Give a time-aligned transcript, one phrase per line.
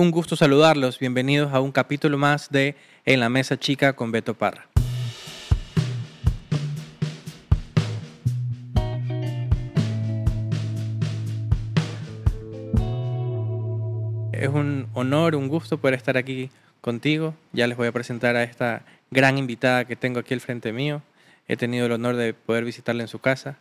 [0.00, 0.98] Un gusto saludarlos.
[0.98, 4.66] Bienvenidos a un capítulo más de En la Mesa Chica con Beto Parra.
[14.32, 16.48] Es un honor, un gusto poder estar aquí
[16.80, 17.34] contigo.
[17.52, 21.02] Ya les voy a presentar a esta gran invitada que tengo aquí al frente mío.
[21.46, 23.58] He tenido el honor de poder visitarla en su casa.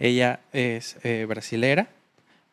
[0.00, 1.86] Ella es eh, brasilera.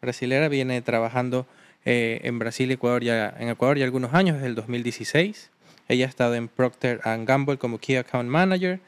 [0.04, 1.48] Brasilera viene trabajando
[1.86, 5.52] eh, en Brasil y Ecuador ya, en Ecuador ya algunos años, desde el 2016.
[5.90, 8.80] Ella ha estado en Procter Gamble como Key Account Manager,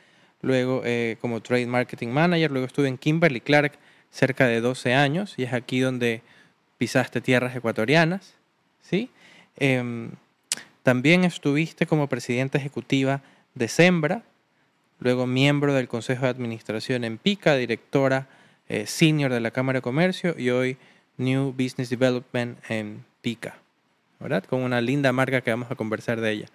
[0.42, 3.74] luego eh, como Trade Marketing Manager, luego estuve en Kimberly Clark
[4.12, 6.22] cerca de 12 años y es aquí donde
[6.78, 8.36] pisaste tierras ecuatorianas.
[8.82, 9.10] ¿sí?
[9.58, 10.12] Em,
[10.84, 13.22] también estuviste como presidenta ejecutiva
[13.56, 14.24] de Sembra,
[15.00, 18.28] luego miembro del Consejo de Administración en PICA, directora
[18.70, 20.78] eh, senior de la Cámara de Comercio y hoy
[21.18, 23.58] New Business Development en PICA,
[24.20, 24.44] ¿verdad?
[24.44, 26.46] Con una linda marca que vamos a conversar de ella.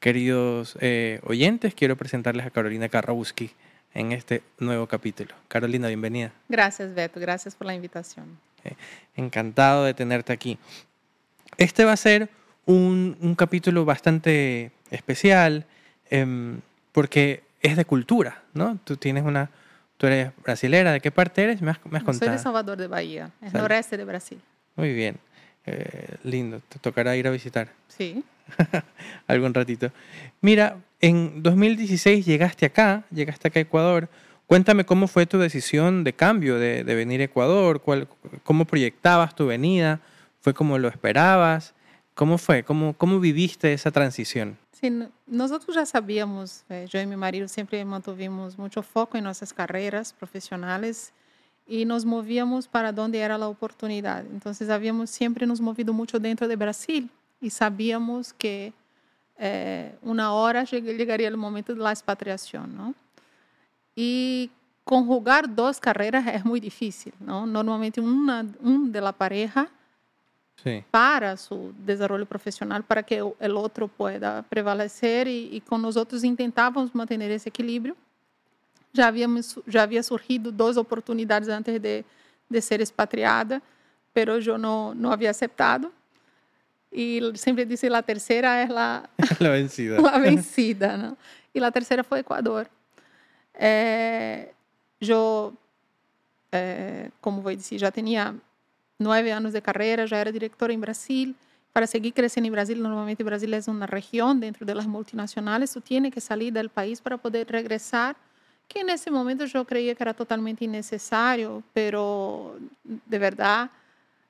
[0.00, 3.50] Queridos eh, oyentes, quiero presentarles a Carolina Karrowski
[3.94, 5.34] en este nuevo capítulo.
[5.48, 6.32] Carolina, bienvenida.
[6.48, 7.20] Gracias, Beto.
[7.20, 8.38] Gracias por la invitación.
[8.64, 8.74] Eh,
[9.16, 10.58] encantado de tenerte aquí.
[11.56, 12.28] Este va a ser
[12.66, 15.66] un, un capítulo bastante especial
[16.10, 16.56] eh,
[16.92, 18.78] porque es de cultura, ¿no?
[18.84, 19.50] Tú tienes una,
[19.96, 21.62] tú eres brasilera, ¿de qué parte eres?
[21.62, 22.30] Me has, me has contado.
[22.30, 24.40] Soy de Salvador de Bahía, el noreste de Brasil.
[24.76, 25.16] Muy bien,
[25.66, 27.68] eh, lindo, te tocará ir a visitar.
[27.88, 28.24] Sí.
[29.26, 29.90] Algún ratito.
[30.40, 34.08] Mira, en 2016 llegaste acá, llegaste acá a Ecuador.
[34.46, 38.08] Cuéntame cómo fue tu decisión de cambio, de, de venir a Ecuador, cuál,
[38.42, 40.00] cómo proyectabas tu venida,
[40.40, 41.74] fue como lo esperabas,
[42.14, 44.56] cómo fue, cómo, cómo viviste esa transición.
[44.72, 49.20] Sim, nós outros já sabíamos, eh, eu e meu marido sempre mantuvimos muito foco em
[49.20, 51.12] nossas carreiras profissionais
[51.66, 54.28] e nos movíamos para onde era a oportunidade.
[54.32, 57.08] Então, havíamos sempre nos movido muito dentro do Brasil
[57.40, 58.72] e sabíamos que
[59.38, 62.94] eh, uma hora chegaria o momento da expatriação, não?
[63.96, 64.50] E
[64.84, 67.46] conjugar duas carreiras é muito difícil, não?
[67.46, 69.68] Normalmente uma um de la pareja
[70.56, 70.84] Sí.
[70.92, 76.22] para su desarrollo profesional, para que o- el otro pueda prevalecer y, y con nosotros
[76.22, 77.96] intentávamos mantener ese equilibrio.
[78.94, 82.04] Já, habíamos, já havia surgido duas oportunidades antes de,
[82.48, 83.60] de ser expatriada,
[84.12, 85.90] pero eu não, não havia aceptado.
[86.92, 89.02] E sempre disse, a terceira é a,
[89.40, 89.96] la vencida.
[90.10, 91.16] a vencida, não?
[91.54, 92.68] E a terceira foi Equador.
[93.54, 94.50] É,
[95.00, 95.54] eu,
[96.52, 98.34] é, como vou dizer, já tinha
[99.02, 101.34] nove anos de carreira, já era diretora em Brasil.
[101.72, 106.10] Para seguir crescendo em Brasil, normalmente Brasil é uma região dentro das multinacionais, tu tiene
[106.10, 108.14] que sair do país para poder regressar,
[108.68, 113.70] que nesse momento eu creia que era totalmente innecessário, pero de verdade,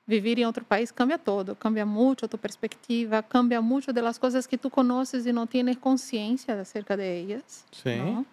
[0.07, 4.47] viver em outro país cambia todo, cambia muito a tua perspectiva, cambia muito das coisas
[4.47, 7.65] que tu conheces e não tienes consciência acerca de elas.
[7.71, 7.95] Sí.
[7.97, 8.25] ¿no?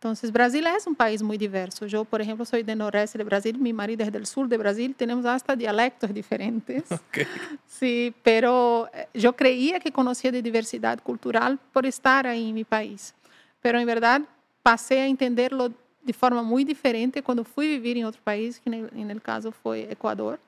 [0.00, 1.84] Entonces, Brasil es un país muy diverso.
[1.84, 4.94] Yo, por ejemplo, soy del noreste de Brasil, mi marido es del sur de Brasil,
[4.96, 6.84] tenemos hasta dialectos diferentes.
[7.66, 12.64] Sí, pero eh, yo creía que conocía de diversidad cultural por estar ahí en mi
[12.64, 13.14] país.
[13.60, 14.22] Pero en verdad
[14.62, 15.70] pasé a entenderlo
[16.02, 19.20] de forma muy diferente cuando fui vivir en otro país, que en el, en el
[19.20, 20.38] caso fue Ecuador.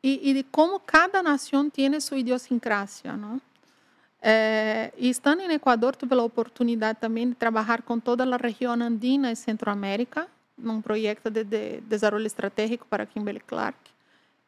[0.00, 3.40] Y, y de cómo cada nación tiene su idiosincrasia, ¿no?
[4.22, 8.72] Eh, e estando em Equador, tive a oportunidade também de trabalhar com toda a região
[8.74, 13.78] andina e Centroamérica, num projeto de, de desenvolvimento estratégico para Kimberly Clark,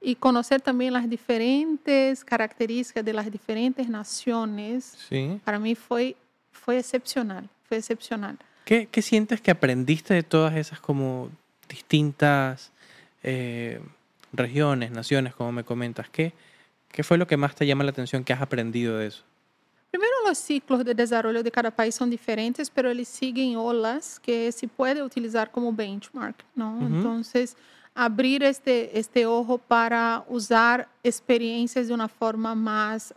[0.01, 4.95] e conhecer também as diferentes características das diferentes nações.
[5.09, 5.41] Sí.
[5.45, 6.17] Para mim foi
[6.53, 8.37] foi excepcional, foi excepcional.
[8.65, 11.31] ¿Qué, qué sientes que aprendiste de todas esas como
[11.69, 12.71] distintas
[13.23, 13.81] eh,
[14.33, 16.09] regiones, naciones, como me comentas?
[16.09, 16.33] ¿Qué,
[16.91, 19.25] ¿Qué fue lo que más te llama la atención que has aprendido de eso?
[19.95, 24.51] Primeiro, os ciclos de desenvolvimento de cada país são diferentes, pero eles seguem olas que
[24.51, 26.35] se pode utilizar como benchmark.
[26.57, 27.23] Então,
[27.95, 33.13] abrir este este ojo para usar experiências de uma forma mais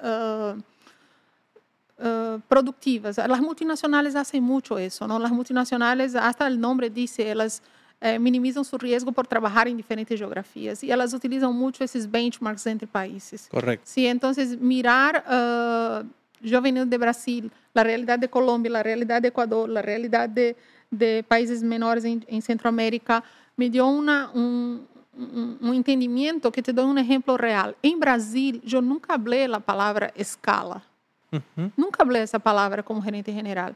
[2.48, 3.18] productivas.
[3.18, 5.04] As multinacionais fazem muito isso?
[5.04, 7.60] As multinacionais, até o nome diz, elas
[8.00, 12.68] eh, minimizam seu risco por trabalhar em diferentes geografias e elas utilizam muito esses benchmarks
[12.68, 13.48] entre países.
[13.50, 13.90] Correcto.
[13.90, 16.08] Sí, entonces mirar, uh,
[16.42, 20.56] yo venido de Brasil, la realidad de Colombia, la realidad de Ecuador, la realidad de,
[20.90, 23.24] de países menores en, en Centroamérica,
[23.56, 24.88] me dio una, un,
[25.18, 27.76] un, un entendimiento que te doy un ejemplo real.
[27.82, 30.84] En Brasil, yo nunca hablé la palabra escala,
[31.32, 33.76] Ujú, nunca hablé esa palabra como gerente general,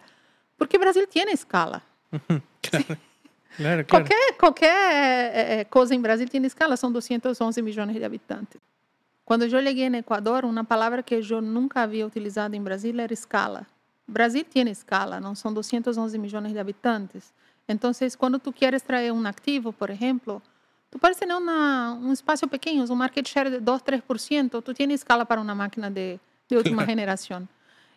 [0.57, 1.81] porque Brasil tiene escala.
[2.61, 2.97] claro,
[3.59, 3.87] claro.
[3.87, 8.61] Qualquer, qualquer eh, eh, coisa em Brasil tem escala, são 211 milhões de habitantes.
[9.31, 13.13] Quando eu cheguei no Equador, uma palavra que eu nunca havia utilizado em Brasil era
[13.13, 13.65] escala.
[14.05, 17.31] Brasil tem escala, não são 211 milhões de habitantes.
[17.65, 20.41] Então, quando tu queres trazer um ativo, por exemplo,
[20.91, 24.95] tu pode ter uma, um espaço pequeno, um market share de 2, 3%, tu tens
[24.95, 26.19] escala para uma máquina de,
[26.49, 27.47] de última geração.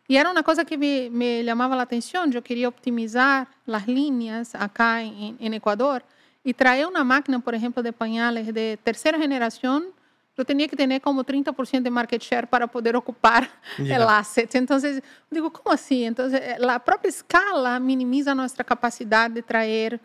[0.09, 2.31] E era uma coisa que me, me chamava a atenção.
[2.33, 6.01] Eu queria optimizar as linhas acá em, em Equador
[6.45, 9.93] e trazer uma máquina, por exemplo, de pañales de terceira geração.
[10.37, 13.49] Eu tinha que ter como 30% de market share para poder ocupar
[13.79, 14.05] yeah.
[14.05, 14.57] o asset.
[14.59, 16.07] Então, eu digo, como assim?
[16.07, 16.27] Então,
[16.69, 20.01] a própria escala minimiza a nossa capacidade de trazer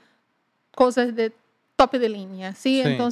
[0.75, 1.31] coisas de
[1.75, 2.53] top de linha.
[2.53, 2.83] ¿sí?
[2.83, 2.93] Sim.
[2.93, 3.09] Então,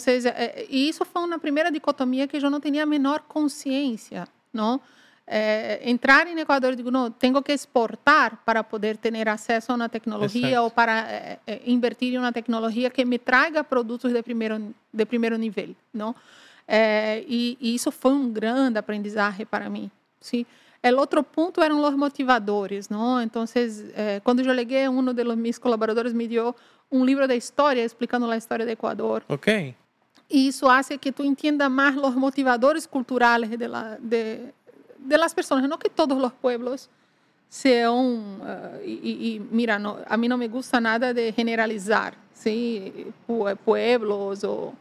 [0.70, 4.80] e isso foi uma primeira dicotomia que eu não tinha a menor consciência, não?
[5.28, 9.90] é, entrar em Equador, digo, não, tenho que exportar para poder ter acesso a uma
[9.90, 14.74] tecnologia ou para é, é, invertir em uma tecnologia que me traga produtos de primeiro
[14.94, 16.16] de primeiro nível, não?
[16.68, 20.46] E, e, isso foi um grande aprendizagem para mim, sim.
[20.84, 23.22] O outro ponto eram os motivadores, não?
[23.22, 23.44] Então,
[24.24, 26.56] quando eu cheguei, um dos meus colaboradores me deu
[26.90, 29.24] um livro de história explicando a história do Equador.
[29.28, 29.76] Ok.
[30.30, 34.54] E isso faz que tu entenda mais os motivadores culturais de, la, de,
[34.98, 36.90] de las personas, no que todos los pueblos
[37.50, 43.08] sean, uh, y, y, mira, no, a mí no me gusta nada de generalizar, ¿sí?
[43.64, 44.74] Pueblos o...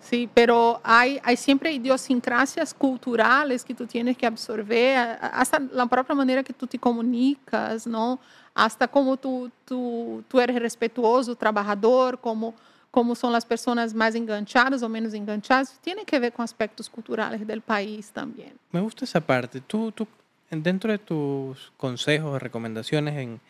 [0.00, 6.14] Sí, pero hay, hay siempre idiosincrasias culturales que tú tienes que absorber, hasta la propia
[6.14, 8.18] manera que tú te comunicas, ¿no?
[8.54, 12.54] Hasta como tú, tú, tú eres respetuoso, trabajador, como
[12.90, 17.40] como são as pessoas mais enganchadas ou menos enganchadas, tem que ver com aspectos culturais
[17.40, 18.52] do país também.
[18.72, 19.60] Me gusta essa parte.
[19.60, 20.08] Tu, tu,
[20.50, 23.40] dentro de tus consejos, recomendaciones en,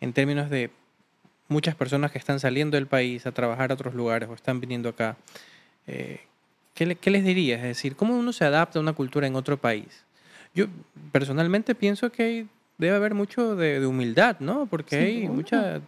[0.00, 0.70] en términos de
[1.48, 4.88] muchas personas que están saliendo del país a trabajar a otros lugares o están viniendo
[4.88, 5.16] acá,
[5.88, 6.20] eh,
[6.74, 7.58] ¿qué, le, ¿qué, les dirías?
[7.60, 10.04] Es decir, ¿cómo uno se adapta a una cultura en otro país?
[10.54, 10.66] Yo
[11.12, 12.48] personalmente pienso que hay,
[12.78, 14.66] debe haber mucho de, de humildad, ¿no?
[14.66, 15.80] Porque sí, hay mucha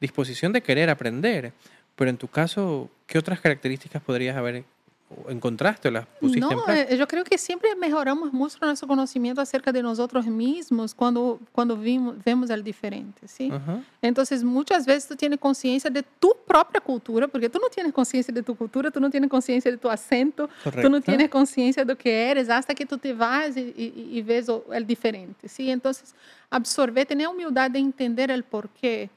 [0.00, 1.52] disposición de querer aprender.
[1.96, 4.64] Pero en tu caso, ¿qué otras características podrías haber
[5.28, 6.94] encontraste o las pusiste no, en práctica?
[6.94, 12.16] Eu creio que sempre mejoramos muito nosso conhecimento acerca de nós mesmos quando quando vimos,
[12.24, 13.50] vemos o diferente, ¿sí?
[13.50, 14.44] Uh -huh.
[14.44, 18.42] muitas vezes tu tienes consciência de tu própria cultura, porque tu não tienes consciência de
[18.42, 20.82] tu cultura, tu não tienes consciência de tu acento, Correcto.
[20.82, 24.22] tu não tienes consciência do que eres, hasta que tu te vas e, e, e
[24.22, 25.70] vês o, o diferente, ¿sí?
[25.70, 25.92] Então,
[26.50, 29.08] absorver, ter a humildade de entender o porquê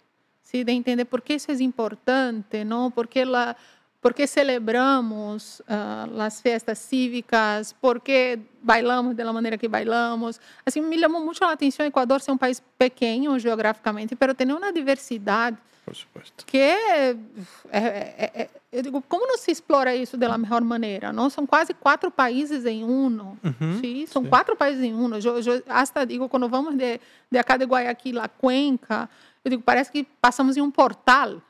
[0.50, 0.64] ¿sí?
[0.64, 2.90] de entender por qué eso es importante, ¿no?
[2.90, 3.56] por, qué la,
[4.02, 10.40] por qué celebramos uh, las fiestas cívicas, por qué bailamos de la manera que bailamos.
[10.66, 14.52] Assim, me chamou muito a atenção o Equador ser um país pequeno geograficamente, mas ter
[14.52, 15.58] uma diversidade
[15.90, 16.46] por supuesto.
[16.46, 17.12] que é,
[17.72, 21.12] é, é, eu digo, como não se explora isso da melhor maneira?
[21.12, 24.06] Não são quase quatro países em um, uhum, sim?
[24.06, 24.30] São sim.
[24.30, 25.16] quatro países em um.
[25.16, 27.02] Eu, eu, hasta digo, quando vamos de,
[27.32, 29.10] de acá de Guayaquil a Cuenca,
[29.44, 31.42] eu digo, parece que passamos em um portal,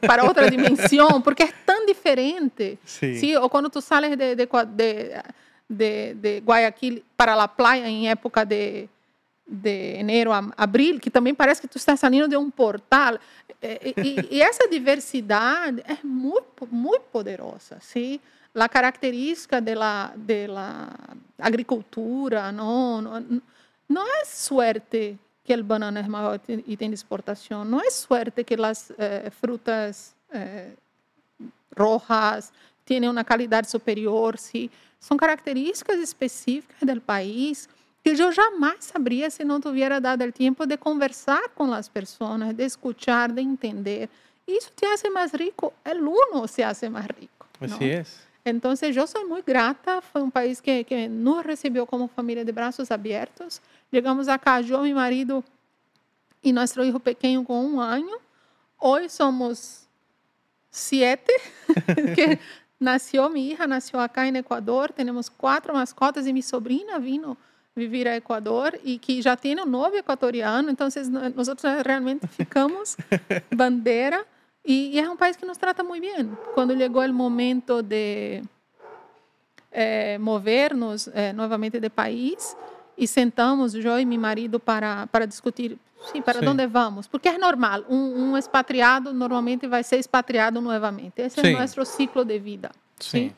[0.00, 2.78] Para outra dimensão, porque é tão diferente.
[2.84, 3.14] Sim.
[3.14, 3.36] sim?
[3.36, 5.22] Ou quando tu sales de, de, de,
[5.68, 8.88] de, de Guayaquil para a praia em época de,
[9.46, 13.18] de enero a abril, que também parece que tu está saindo de um portal.
[14.30, 18.18] E, essa diversidade é muito, muito poderosa, sim?
[18.54, 20.46] A característica da de
[21.38, 23.42] agricultura não, não,
[23.88, 27.64] não é suerte que o banana é maior item de exportação.
[27.64, 30.70] Não é suerte que as eh, frutas eh,
[31.76, 32.52] rojas
[32.84, 34.38] têm uma qualidade superior.
[34.38, 34.70] sim.
[34.98, 37.68] São características específicas do país
[38.02, 42.54] que eu jamais saberia se não tivesse dado o tempo de conversar com as pessoas,
[42.54, 44.08] de escutar, de entender.
[44.46, 47.46] Isso te hace mais rico, o uno se hace mais rico.
[47.60, 48.04] Assim é.
[48.56, 50.00] Então, eu sou muito grata.
[50.00, 53.60] Foi um país que, que nos recebeu como família de braços abertos.
[53.92, 55.44] Chegamos a casa, eu, meu marido
[56.42, 58.18] e nosso filho pequeno com um ano.
[58.80, 59.86] Hoje somos
[60.70, 61.32] sete,
[62.14, 62.38] que
[62.78, 64.92] nasceu minha hija, nasceu acá em Equador.
[64.92, 67.36] Temos quatro mascotas e minha sobrinha vino
[67.76, 70.70] viver a Equador e que já tem um novo equatoriano.
[70.70, 70.88] Então,
[71.34, 71.48] nós
[71.84, 72.96] realmente ficamos
[73.54, 74.24] bandeira.
[74.64, 76.36] E, e, é um país que nos trata muito bem.
[76.54, 78.42] Quando chegou o momento de
[79.72, 82.56] é, mover-nos é, novamente de país,
[82.96, 85.78] e sentamos, eu e meu marido, para, para discutir
[86.12, 86.46] sim, para sim.
[86.46, 87.06] onde vamos.
[87.06, 91.22] Porque é normal, um, um, expatriado normalmente vai ser expatriado novamente.
[91.22, 91.52] Esse sim.
[91.52, 92.70] é o nosso ciclo de vida.
[92.98, 93.32] Sim.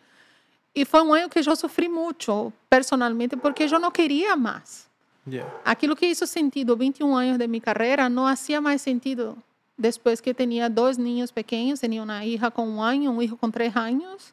[0.74, 4.90] E foi um ano que eu sofri muito, personalmente, porque eu não queria mais.
[5.28, 5.48] Yeah.
[5.64, 9.38] Aquilo que hizo sentido 21 anos de minha carreira não fazia mais sentido
[9.76, 13.50] depois que tinha dois ninhos pequenos, tinha uma hija com um ano, um hijo com
[13.50, 14.32] três anos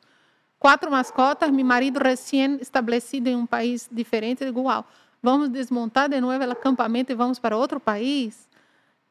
[0.59, 4.43] quatro mascotas, meu marido recém-estabelecido em um país diferente.
[4.43, 4.85] Digo, uau,
[5.23, 8.47] vamos desmontar de novo o acampamento e vamos para outro país?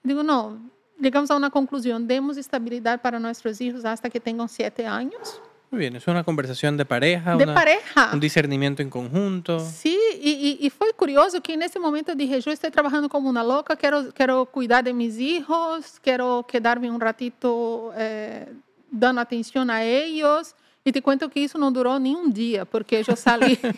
[0.05, 0.61] Digo, não,
[1.03, 5.41] chegamos a uma conclusão, demos estabilidade para nossos filhos até que tenham sete anos.
[5.71, 8.11] Muy bien, es una conversación de pareja, de una, pareja.
[8.15, 9.61] un discernimiento en conjunto.
[9.61, 13.29] Sim, e, e, e, foi curioso que nesse momento eu dije, eu estou trabalhando como
[13.29, 18.49] uma louca, quero, quero cuidar de meus filhos, quero quedar-me um ratito eh,
[18.91, 20.55] dando atenção a eles.
[20.87, 23.59] E te conto que isso não durou nem um dia, porque eu saí...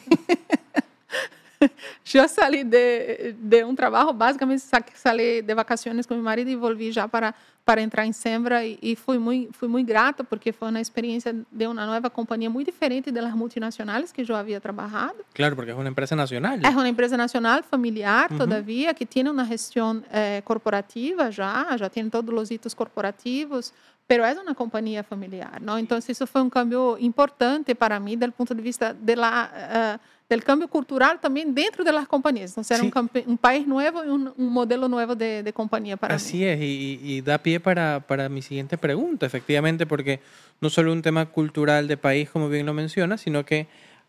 [2.14, 4.62] eu saí de, de um trabalho, basicamente
[4.95, 8.97] saí de vacações com meu marido e volvi já para para entrar em Sembra e,
[8.97, 13.12] fui muito fui muito grata porque foi uma experiência de uma nova companhia muito diferente
[13.12, 15.19] das multinacionais que eu havia trabalhado.
[15.33, 16.59] Claro, porque é uma empresa nacional.
[16.62, 22.11] É uma empresa nacional, familiar, todavia, que tem uma gestão eh, corporativa já, já tem
[22.11, 23.73] todos os hitos corporativos,
[24.09, 25.79] pero é uma companhia familiar, não?
[25.79, 30.00] Então isso foi um cambio importante para mim, do ponto de vista de la, uh,
[30.30, 32.52] del cambio cultural também dentro das companhias.
[32.56, 36.14] Então, era um, um, país novo e um, um modelo novo de, de companhia para
[36.14, 36.44] Así mí.
[36.44, 40.20] es, y, y, da pie para, para mi siguiente pregunta, efectivamente, porque
[40.60, 43.66] no solo un tema cultural de país, como bien lo menciona, sino que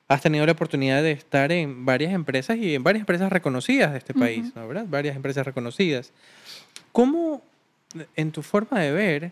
[0.08, 3.98] has tenido la oportunidad de estar en varias empresas y en varias empresas reconocidas de
[3.98, 4.56] este país, uh -huh.
[4.62, 4.86] ¿no, ¿verdad?
[4.88, 6.12] Varias empresas reconocidas.
[6.92, 7.42] ¿Cómo,
[8.16, 9.32] en tu forma de ver,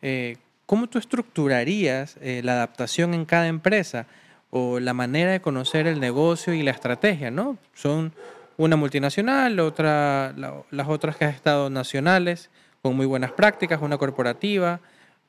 [0.00, 4.06] eh, ¿cómo tú estructurarías eh, la adaptación en cada empresa
[4.50, 7.30] o la manera de conocer el negocio y la estrategia?
[7.30, 7.56] ¿no?
[7.74, 8.12] Son
[8.56, 12.50] una multinacional, otra, la, las otras que has estado nacionales,
[12.82, 14.80] con muy buenas prácticas, una corporativa,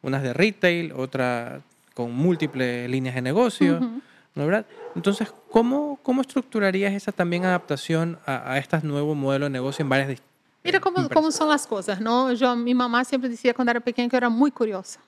[0.01, 1.62] unas de retail, otra
[1.94, 3.78] con múltiples líneas de negocio.
[3.78, 4.01] Uh -huh.
[4.36, 4.66] ¿no verdad?
[4.96, 9.90] Entonces, ¿cómo, ¿cómo estructurarías esa también adaptación a, a estos nuevos modelos de negocio en
[9.90, 10.22] varias
[10.63, 12.32] Mira como, como são as coisas, não?
[12.32, 15.00] Eu, minha mamãe sempre dizia quando era pequena que eu era muito curiosa,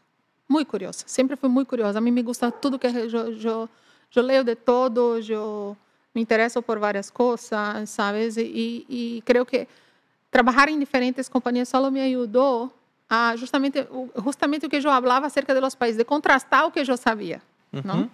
[0.49, 1.03] muito curiosa.
[1.05, 1.99] Sempre fui muito curiosa.
[1.99, 3.07] A mim me gusta tudo que eu,
[3.39, 3.69] eu,
[4.19, 5.77] eu leio de todo, eu
[6.13, 8.37] me interesso por várias coisas, sabes?
[8.37, 9.67] E, e creio que
[10.29, 12.71] trabalhar em diferentes companhias só me ajudou
[13.09, 13.87] a justamente,
[14.23, 17.41] justamente o que eu falava acerca dos países, de contrastar o que eu sabia,
[17.71, 17.81] uhum.
[17.83, 18.11] não?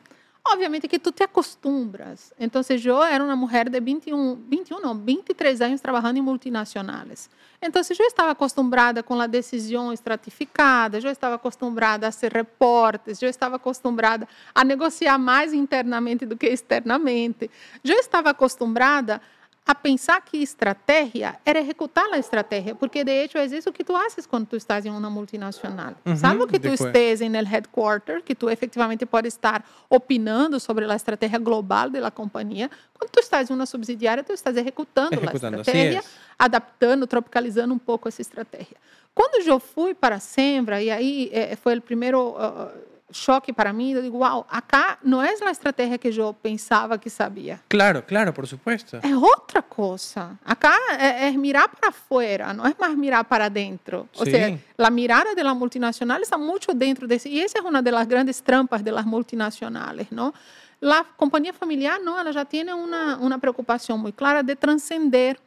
[0.52, 2.34] Obviamente que tu te acostumbras.
[2.40, 7.30] Então, eu era uma mulher de 21, 21 não, 23 anos trabalhando em multinacionais.
[7.62, 13.30] Então, eu estava acostumada com a decisão estratificada, eu estava acostumada a ser reportes, eu
[13.30, 17.50] estava acostumada a negociar mais internamente do que externamente.
[17.84, 19.22] Eu estava acostumada
[19.70, 23.96] a pensar que estratégia era executar a estratégia, porque de hecho é isso que tu
[23.96, 25.94] haces quando tu estás em uma multinacional.
[26.04, 30.96] Uhum, Salvo que tu estés el headquarter, que tu efetivamente pode estar opinando sobre a
[30.96, 35.62] estratégia global da companhia, quando tu estás em uma subsidiária, tu estás executando, executando a
[35.62, 36.04] estratégia,
[36.40, 38.76] adaptando, tropicalizando um pouco essa estratégia.
[39.14, 42.72] Quando eu fui para a Sembra, e aí eh, foi o primeiro uh,
[43.12, 43.92] choque para mim.
[43.92, 47.60] Eu digo, uau, acá não é a estratégia que eu pensava que sabia.
[47.70, 49.00] Claro, claro, por supuesto.
[49.02, 50.38] É outra coisa.
[50.46, 54.08] Acá é, mirar para fora, não é mais mirar para dentro.
[54.18, 54.32] Ou Sim.
[54.32, 57.30] seja, a mirada da multinacional está muito dentro desse.
[57.30, 60.34] E essa é uma das grandes trampas das multinacionais, não?
[60.82, 65.38] A companhia familiar, não, ela já tem uma, uma preocupação muito clara de transcender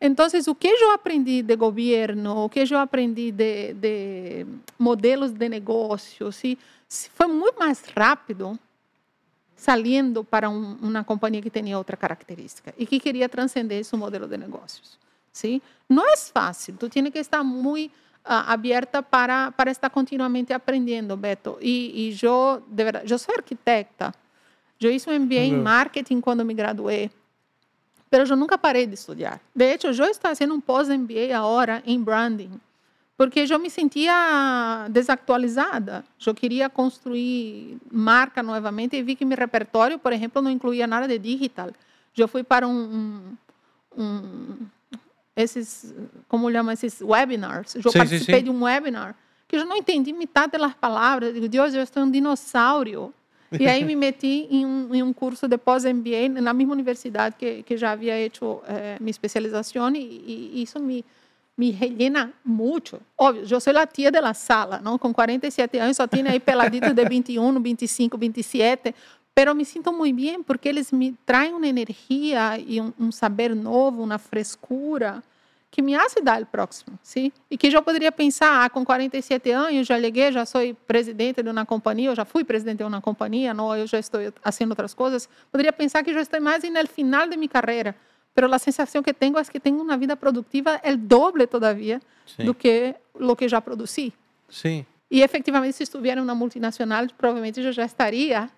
[0.00, 4.46] então, o que eu aprendi de governo, o que eu aprendi de, de
[4.78, 6.56] modelos de negócio, se,
[6.88, 8.58] se foi muito mais rápido
[9.54, 14.26] saliendo para um, uma companhia que tinha outra característica e que queria transcender esse modelo
[14.26, 14.98] de negócios.
[15.32, 15.60] ¿sí?
[15.88, 17.92] Não é fácil, tu tienes que estar muito
[18.24, 21.58] uh, aberta para, para estar continuamente aprendendo, Beto.
[21.60, 24.14] E, e eu, de verdade, eu sou arquitecta,
[24.80, 25.42] eu fiz um MBA uhum.
[25.42, 27.10] em marketing quando me graduei.
[28.10, 29.40] Mas eu nunca parei de estudar.
[29.54, 32.58] De hecho, eu estou fazendo um pós-MBA agora em branding,
[33.18, 36.04] porque eu me sentia desactualizada.
[36.24, 41.08] Eu queria construir marca novamente e vi que meu repertório, por exemplo, não incluía nada
[41.08, 41.70] de digital.
[42.16, 43.36] Eu fui para um,
[43.96, 44.66] um, um
[45.34, 45.92] esses,
[46.28, 47.74] como chama esses webinars.
[47.74, 48.44] Eu sim, participei sim, sim.
[48.44, 49.16] de um webinar
[49.48, 51.30] que eu não entendi metade das palavras.
[51.30, 53.12] Eu digo, Deus, eu estou um dinossauro.
[53.58, 57.64] E aí me meti em um, em um curso de pós-MBA na mesma universidade que,
[57.64, 61.02] que já havia feito eh, minha especialização e, e, isso me
[61.58, 63.00] me rellena muito.
[63.18, 64.96] Óbvio, eu sou a tia da sala, não?
[64.96, 68.94] Com 47 anos só tinha aí peladitos de 21, 25, 27,
[69.34, 73.56] pero me sinto muito bem porque eles me traem uma energia e um, um saber
[73.56, 75.20] novo, uma frescura
[75.70, 77.30] que me hace dar o próximo, sim?
[77.50, 81.50] E que eu poderia pensar, ah, com 47 anos, já cheguei, já sou presidente de
[81.50, 84.94] uma companhia, eu já fui presidente de uma companhia, não, eu já estou fazendo outras
[84.94, 85.28] coisas.
[85.52, 87.94] Poderia pensar que já estou mais no final de minha carreira,
[88.36, 92.44] mas a sensação que tenho é que tenho uma vida produtiva é doble todavia Sim.
[92.44, 94.12] do que o que já produzi.
[94.48, 94.84] Sim.
[95.10, 98.48] E efetivamente, se estivesse em uma multinacional, provavelmente eu já estaria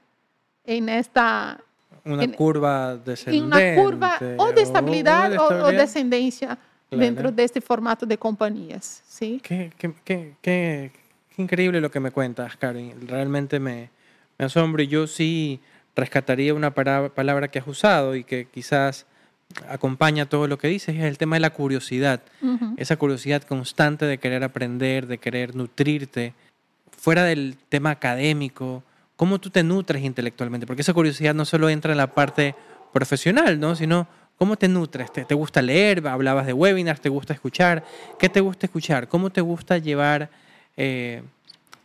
[0.66, 1.58] en esta
[2.04, 3.44] Una en- curva en descendente.
[3.46, 5.78] una curva o de estabilidad o, o estabilidad.
[5.80, 6.58] descendencia
[6.90, 7.04] Claro.
[7.04, 9.40] dentro de este formato de compañías, ¿sí?
[9.44, 10.90] Qué, qué- qué- qué-
[11.36, 13.06] increíble lo que me cuentas, Karen.
[13.06, 13.90] Realmente me,
[14.36, 15.60] me asombro y yo sí
[15.94, 19.06] rescataría una palabra que has usado y que quizás
[19.68, 22.22] acompaña todo lo que dices, es el tema de la curiosidad.
[22.76, 26.34] Esa curiosidad constante de querer aprender, de querer nutrirte,
[26.96, 28.82] fuera del tema académico,
[29.16, 32.54] cómo tú te nutres intelectualmente, porque esa curiosidad no solo entra en la parte
[32.92, 33.74] profesional, ¿no?
[33.74, 37.84] sino cómo te nutres, ¿Te, te gusta leer, hablabas de webinars, te gusta escuchar,
[38.18, 39.08] ¿qué te gusta escuchar?
[39.08, 40.30] ¿Cómo te gusta llevar,
[40.76, 41.22] eh,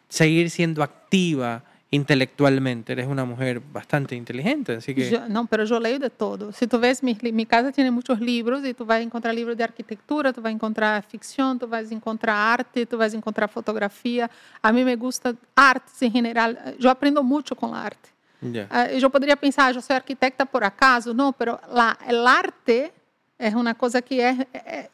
[0.07, 1.63] seguir siendo activa
[1.95, 2.91] intelectualmente?
[2.91, 5.09] Eres una mujer bastante inteligente, así que...
[5.09, 6.51] Yo- não, pero eu leio de todo.
[6.51, 9.63] Se tu vês, mi, mi casa tem muitos livros e tu vai encontrar livros de
[9.63, 14.29] arquitetura, tu vai encontrar ficção, tu vais encontrar arte, tu vais encontrar fotografia.
[14.61, 16.51] A mim me gusta artes em geral.
[16.79, 18.13] Eu aprendo muito com a arte.
[18.43, 18.67] Ya.
[18.69, 21.13] Ah, Eu poderia pensar, eu sou arquitecta por acaso?
[21.13, 22.91] Não, pero la, el arte
[23.39, 24.89] é uma coisa que é, é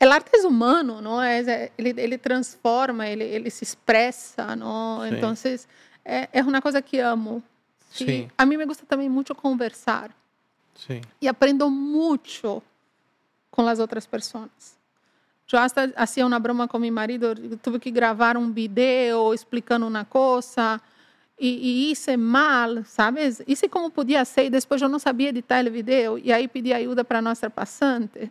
[0.00, 1.40] el arte é humano, não é?
[1.40, 5.00] É- Ele, ele transforma, ele, ele se expressa, não?
[5.02, 5.16] Sim.
[5.16, 5.34] Então,
[6.04, 7.42] é, é uma coisa que amo.
[7.90, 8.28] Sim.
[8.36, 10.10] a mim me gusta também muito conversar
[10.74, 11.00] Sí.
[11.20, 12.60] e aprendo muito
[13.50, 14.50] com as outras pessoas.
[15.52, 17.32] Eu hasta hacía uma broma com meu marido,
[17.62, 20.80] tive que gravar um vídeo explicando uma coisa
[21.38, 21.48] e,
[21.88, 23.40] e hice mal, sabes?
[23.46, 26.72] Hice como podia ser e depois eu não sabia editar o vídeo e aí pedi
[26.72, 28.28] ajuda para nossa passante.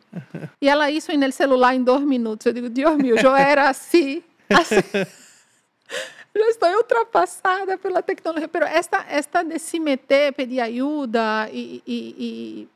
[0.59, 2.45] E ela hizo no celular em dois minutos.
[2.45, 4.75] Eu digo, Deus meu, eu era assim, assim.
[6.35, 8.47] Já estou ultrapassada pela tecnologia.
[8.47, 12.67] Pero esta, esta de se meter, pedir ajuda e, e, e,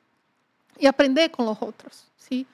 [0.79, 2.03] e aprender com os outros.
[2.17, 2.45] ¿sí?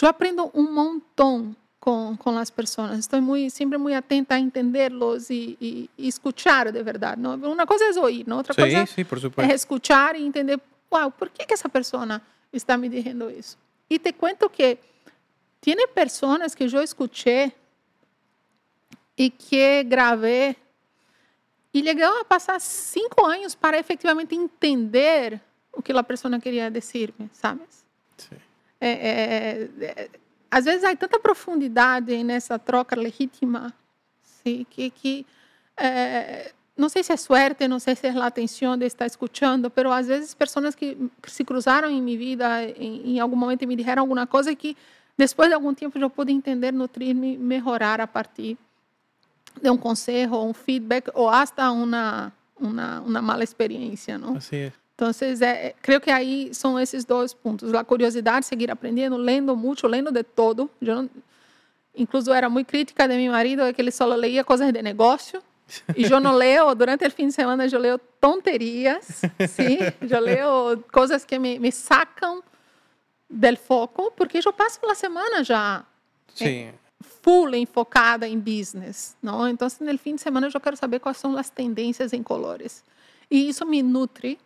[0.00, 2.98] Eu aprendo um montão com, com as pessoas.
[2.98, 7.20] Estou muito, sempre muito atenta a entendê-los e, e, e escutar de verdade.
[7.20, 7.34] Não?
[7.34, 8.38] Uma coisa é ouvir, não?
[8.38, 9.06] outra Sí, coisa sí,
[9.38, 10.60] é escutar e entender,
[10.92, 12.20] uau, por que, que essa pessoa
[12.52, 13.56] está me dizendo isso?
[13.88, 14.78] E te cuento que
[15.60, 17.52] tem pessoas que eu escutei
[19.18, 20.56] e que gravei
[21.74, 25.40] e chegou a passar cinco anos para efetivamente entender
[25.72, 27.84] o que a pessoa queria dizer-me, sabes?
[28.16, 28.36] Sí.
[28.80, 30.10] É, é, é,
[30.48, 33.74] às vezes há tanta profundidade nessa troca legítima
[34.22, 35.26] sim, que, que
[35.76, 39.70] é, não sei se é suerte, não sei se é a atenção de estar escutando,
[39.74, 43.74] mas às vezes pessoas que se cruzaram em minha vida em, em algum momento me
[43.74, 44.76] disseram alguma coisa que
[45.16, 48.56] depois de algum tempo eu pude entender, nutrir-me, melhorar a partir
[49.62, 54.36] de um conselho, um feedback ou hasta uma uma, uma mala experiência, não?
[54.36, 54.72] Así es.
[54.94, 55.10] Então,
[55.46, 57.72] é, creio que aí são esses dois pontos.
[57.72, 60.68] A curiosidade, seguir aprendendo, lendo muito, lendo de todo.
[60.80, 61.08] Não,
[61.94, 65.40] incluso era muito crítica de meu marido, é que ele só leia coisas de negócio.
[65.96, 69.78] E eu não leio, durante o fim de semana, eu leio tonterias, sim?
[70.00, 72.42] Eu leio coisas que me, me sacam
[73.30, 75.84] del foco, porque eu passo a semana já
[76.34, 76.70] Sí.
[77.00, 79.48] Full enfocada em business, não?
[79.48, 82.82] Então, no fim de semana, eu quero saber quais são as tendências em colores.
[83.30, 84.38] E isso me nutre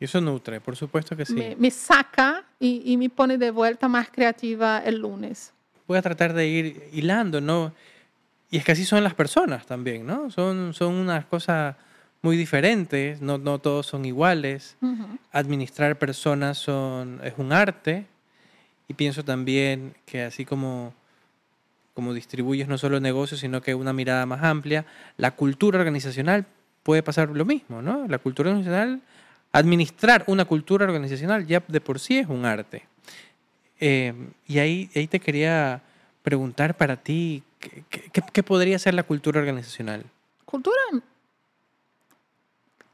[0.00, 1.34] Y eso nutre, por supuesto que sí.
[1.34, 5.52] me, me saca y, y me pone de vuelta más creativa el lunes.
[5.86, 7.72] Voy a tratar de ir hilando, ¿no?
[8.50, 10.30] Y es que así son las personas también, ¿no?
[10.30, 11.76] Son, son unas cosas
[12.22, 14.76] muy diferentes, no, no todos son iguales.
[14.80, 15.18] Ujú.
[15.32, 18.06] Administrar personas son, es un arte.
[18.88, 20.94] Y pienso también que así como,
[21.94, 26.46] como distribuyes no solo negocios, sino que una mirada más amplia, la cultura organizacional
[26.82, 28.06] puede pasar lo mismo, ¿no?
[28.08, 29.00] La cultura organizacional,
[29.52, 32.86] administrar una cultura organizacional ya de por sí es un arte.
[33.80, 34.14] Eh,
[34.46, 35.82] y ahí, ahí te quería
[36.22, 40.04] preguntar para ti, ¿qué, qué- qué podría ser la cultura organizacional?
[40.44, 40.76] Cultura.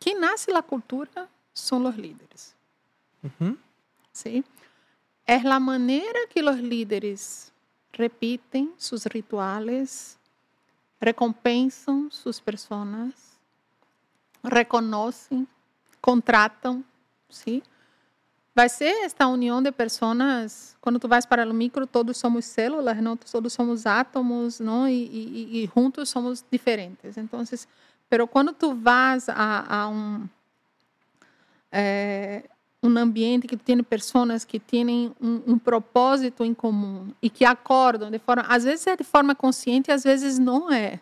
[0.00, 2.54] Quem nasce la cultura são os líderes.
[4.12, 4.44] ¿sí?
[5.26, 7.50] Es la manera que los líderes
[7.96, 10.18] repiten sus rituales,
[11.00, 13.38] recompensan sus personas,
[14.42, 15.46] reconocem,
[16.00, 16.84] contratam,
[17.28, 17.62] ¿sí?
[18.54, 22.96] Vai ser esta união de pessoas, quando tu vais para o micro, todos somos células,
[23.02, 23.14] não?
[23.16, 24.88] Todos somos átomos, não?
[24.88, 27.18] E, e, e juntos somos diferentes.
[27.18, 27.42] Então,
[28.08, 30.26] pero quando tu vas a, a um
[31.70, 32.48] eh,
[32.86, 38.10] um ambiente que tem pessoas que têm um, um, propósito em comum e que acordam
[38.10, 41.00] de forma, às vezes é de forma consciente, às vezes não é.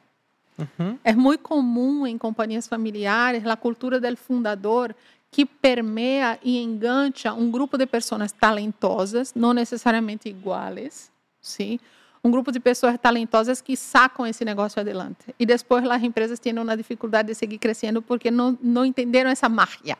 [0.58, 4.94] ujú, É muito comum em companhias familiares a cultura do fundador
[5.30, 11.80] que permeia e engancha um grupo de pessoas talentosas, não necessariamente iguais, sim,
[12.22, 15.34] um grupo de pessoas talentosas que sacam esse negócio adelante.
[15.38, 19.48] E depois as empresas têm uma dificuldade de seguir crescendo porque não, não entenderam essa
[19.48, 19.98] magia.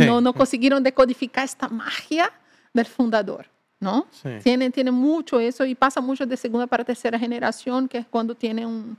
[0.00, 2.30] Não, não conseguiram decodificar esta magia
[2.74, 3.46] do fundador.
[3.80, 4.06] ¿no?
[4.10, 4.30] Sí.
[4.42, 8.34] Tienen, tienen mucho eso y pasa mucho de segunda para tercera generación, que es cuando
[8.34, 8.96] tienen un,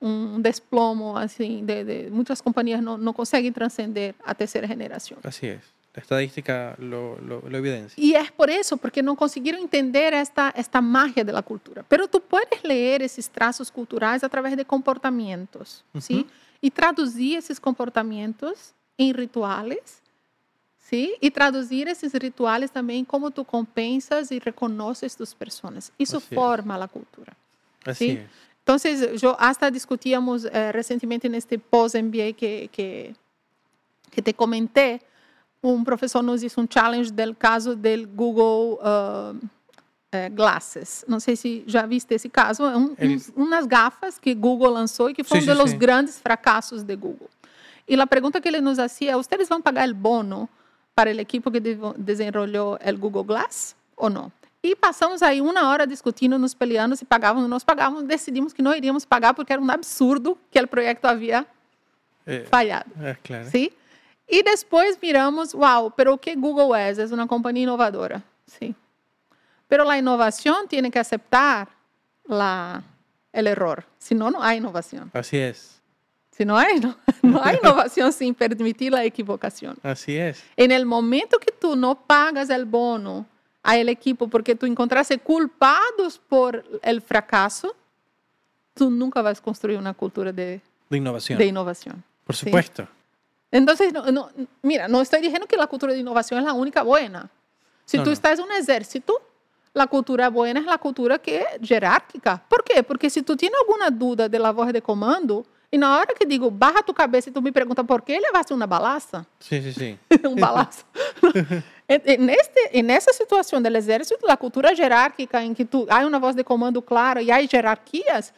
[0.00, 5.18] un desplomo, así, de, de muchas compañías no, no conseguem transcender a terceira geração.
[5.22, 5.60] Así es.
[5.94, 7.94] La estadística lo, lo, lo evidencia.
[7.96, 11.84] E é por isso, porque não conseguiram entender esta, esta magia da cultura.
[11.88, 16.00] Pero tu puedes ler esses traços culturais através de comportamentos, Uhum.
[16.00, 16.26] ¿sí?
[16.62, 20.02] E traduzir esses comportamentos em rituais,
[20.88, 21.16] ¿sí?
[21.20, 25.90] E traduzir esses rituais também como tu compensas e reconheces tus pessoas.
[25.98, 26.24] Isso es.
[26.24, 27.32] forma a cultura.
[27.94, 28.10] Sí.
[28.10, 28.46] es.
[28.60, 33.14] Entonces, yo hasta discutíamos eh, recientemente en este post-MBA que, que,
[34.10, 35.00] que te comenté,
[35.62, 39.34] un profesor nos hizo un challenge del caso del Google uh,
[40.12, 41.04] eh, Glasses.
[41.08, 42.68] No sé si ya viste ese caso.
[42.68, 45.76] É um- Ele- uns- unas gafas que Google lanzó y que de sí, los sí.
[45.76, 47.28] grandes fracasos de Google.
[47.86, 50.48] Y la pregunta que ele nos hacía, ¿ustedes van a pagar el bono
[50.96, 51.60] para el equipo que
[51.98, 54.32] desarrolló el Google Glass o no?
[54.62, 58.02] E passamos aí uma hora discutindo, nos peleando se pagávamos ou não pagávamos.
[58.04, 61.46] Decidimos que não iríamos pagar porque era um absurdo que o projeto havia
[62.26, 62.90] Eh, falhado.
[63.04, 63.48] es claro.
[63.50, 63.70] ¿sí?
[64.26, 66.98] Y después miramos, wow, pero ¿qué Google es?
[66.98, 68.74] Es una compañía innovadora, sí.
[69.68, 71.68] Pero la innovación tiene que aceptar
[72.24, 72.82] la,
[73.32, 75.10] el error, si no, no hay innovación.
[75.14, 75.75] Así es.
[76.36, 79.76] Si no hay, no, no hay innovación sin permitir la equivocación.
[79.82, 80.42] Así es.
[80.56, 83.24] En el momento que tú no pagas el bono
[83.62, 87.74] al equipo porque tú encontraste culpados por el fracaso,
[88.74, 91.38] tú nunca vas a construir una cultura de, De innovación.
[91.38, 92.04] de innovación.
[92.24, 92.44] Por Sí.
[92.46, 92.86] supuesto.
[93.50, 94.28] Entonces, no, no,
[94.62, 97.30] mira, no estoy diciendo que la cultura de innovación es la única buena.
[97.86, 99.14] Si No, tú estás en un ejército,
[99.72, 102.42] la cultura buena es la cultura que es jerárquica.
[102.48, 102.82] ¿Por qué?
[102.82, 105.46] Porque si tú tienes alguna duda de la voz de comando,
[105.76, 108.52] y na hora que digo, baja tu cabeça e tu me pergunta por que levaste
[108.54, 109.98] uma balaça, Sí, sí, sí.
[110.26, 110.84] um balaço.
[111.88, 116.04] En- en este, en esa situación del ejército, la cultura jerárquica en que tú, hay
[116.04, 118.32] una voz de comando clara y hay jerarquías,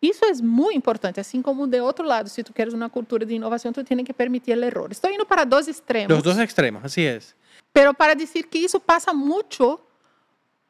[0.00, 1.20] isso é muito importante.
[1.20, 4.14] Assim como de outro lado, se tu queres uma cultura de inovação, tu tienes que
[4.14, 4.88] permitir o erro.
[4.90, 6.08] Estou indo para dois extremos.
[6.08, 7.34] Los dos extremos, así es.
[7.72, 9.78] Pero para dizer que isso passa muito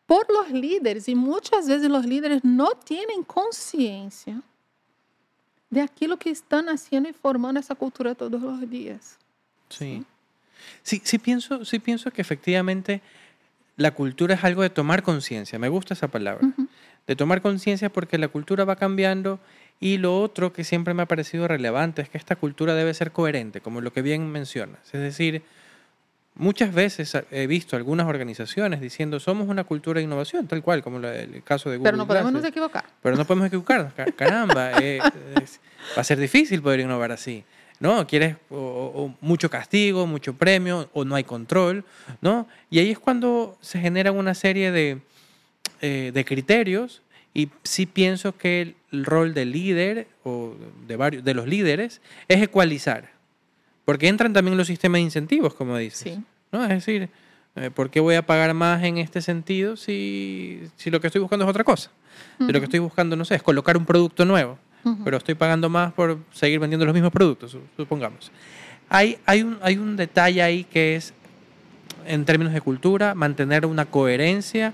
[0.05, 4.40] por los líderes e muitas vezes os líderes não têm consciência
[5.70, 9.18] de aquilo que estão haciendo e formando essa cultura todos os dias.
[9.68, 10.05] Sí.
[10.83, 13.02] Sí, sí pienso, sí pienso que efectivamente
[13.76, 15.59] la cultura es algo de tomar conciencia.
[15.59, 16.48] Me gusta esa palabra.
[17.07, 19.38] De tomar conciencia porque la cultura va cambiando
[19.79, 23.12] y lo otro que siempre me ha parecido relevante es que esta cultura debe ser
[23.12, 24.81] coherente, como lo que bien mencionas.
[24.87, 25.42] Es decir,
[26.37, 30.99] muchas veces he visto algunas organizaciones diciendo somos una cultura de innovación, tal cual, como
[30.99, 31.90] el caso de Google.
[31.90, 32.51] Pero não podemos nos Glasses".
[32.53, 32.85] equivocar.
[33.03, 33.92] Pero no podemos equivocarnos.
[33.94, 35.01] ca- Caramba, eh,
[35.42, 35.61] es-
[35.96, 37.44] va a ser difícil poder innovar así.
[37.79, 38.07] ¿No?
[38.07, 41.85] Quieres o- o mucho castigo, mucho premio, o no hay control,
[42.22, 42.46] ¿no?
[42.70, 44.99] Y ahí es cuando se generan una serie de,
[45.83, 47.03] eh, de criterios
[47.35, 50.55] y sí pienso que el, el rol del líder o
[50.88, 53.11] de, varios, de los líderes es ecualizar.
[53.87, 56.01] Porque entran también los sistemas de incentivos, como dices.
[56.01, 56.22] Sí.
[56.53, 56.62] ¿no?
[56.64, 57.09] Es decir,
[57.55, 61.22] eh, ¿por qué voy a pagar más en este sentido si, si lo que estoy
[61.22, 61.90] buscando es otra cosa?
[62.38, 65.05] Si lo que estoy buscando, no sé, es colocar un producto nuevo, Ujú.
[65.05, 68.31] pero estoy pagando más por seguir vendiendo los mismos productos, su- supongamos.
[68.90, 71.14] Hay, hay, un, hay un detalle ahí que es,
[72.07, 74.72] en términos de cultura, mantener una coherencia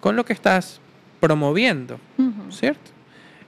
[0.00, 0.80] con lo que estás
[1.20, 2.50] promoviendo, Uhum.
[2.52, 2.90] ¿cierto?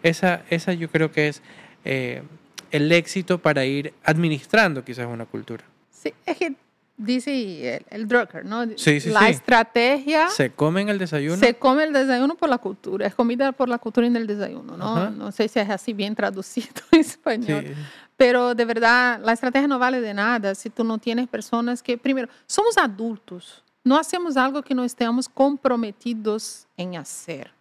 [0.03, 1.43] Esa, esa yo creo que es
[1.85, 2.23] eh,
[2.71, 5.65] el éxito para ir administrando quizás una cultura.
[5.91, 6.55] Sí, es que
[6.97, 8.65] dice el, el Drucker, ¿no?
[8.77, 9.31] Sí, sí, la sí.
[9.31, 11.37] estrategia Se comen el desayuno.
[11.37, 14.77] se come el desayuno por la cultura, es comida por la cultura en el desayuno,
[14.77, 14.97] ¿no?
[14.97, 15.11] Ajá.
[15.11, 17.65] No sé si es así bien traducido en español.
[17.67, 17.75] Sí.
[18.17, 21.97] Pero de verdad, la estrategia no vale de nada si tú no tienes personas que,
[21.97, 27.53] primero, somos adultos, no hacemos algo que no estemos comprometidos en hacer.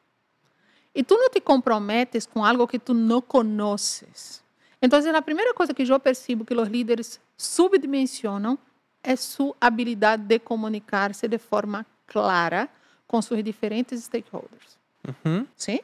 [0.96, 4.44] Y tú no te comprometes con algo que tú no conoces.
[4.82, 8.58] Entonces, la primera cosa que yo percibo que los líderes subdimensionam
[9.04, 12.70] é sua habilidade de comunicar-se de forma clara
[13.08, 14.78] com seus diferentes stakeholders.
[15.08, 15.48] Ujú.
[15.56, 15.80] Sim?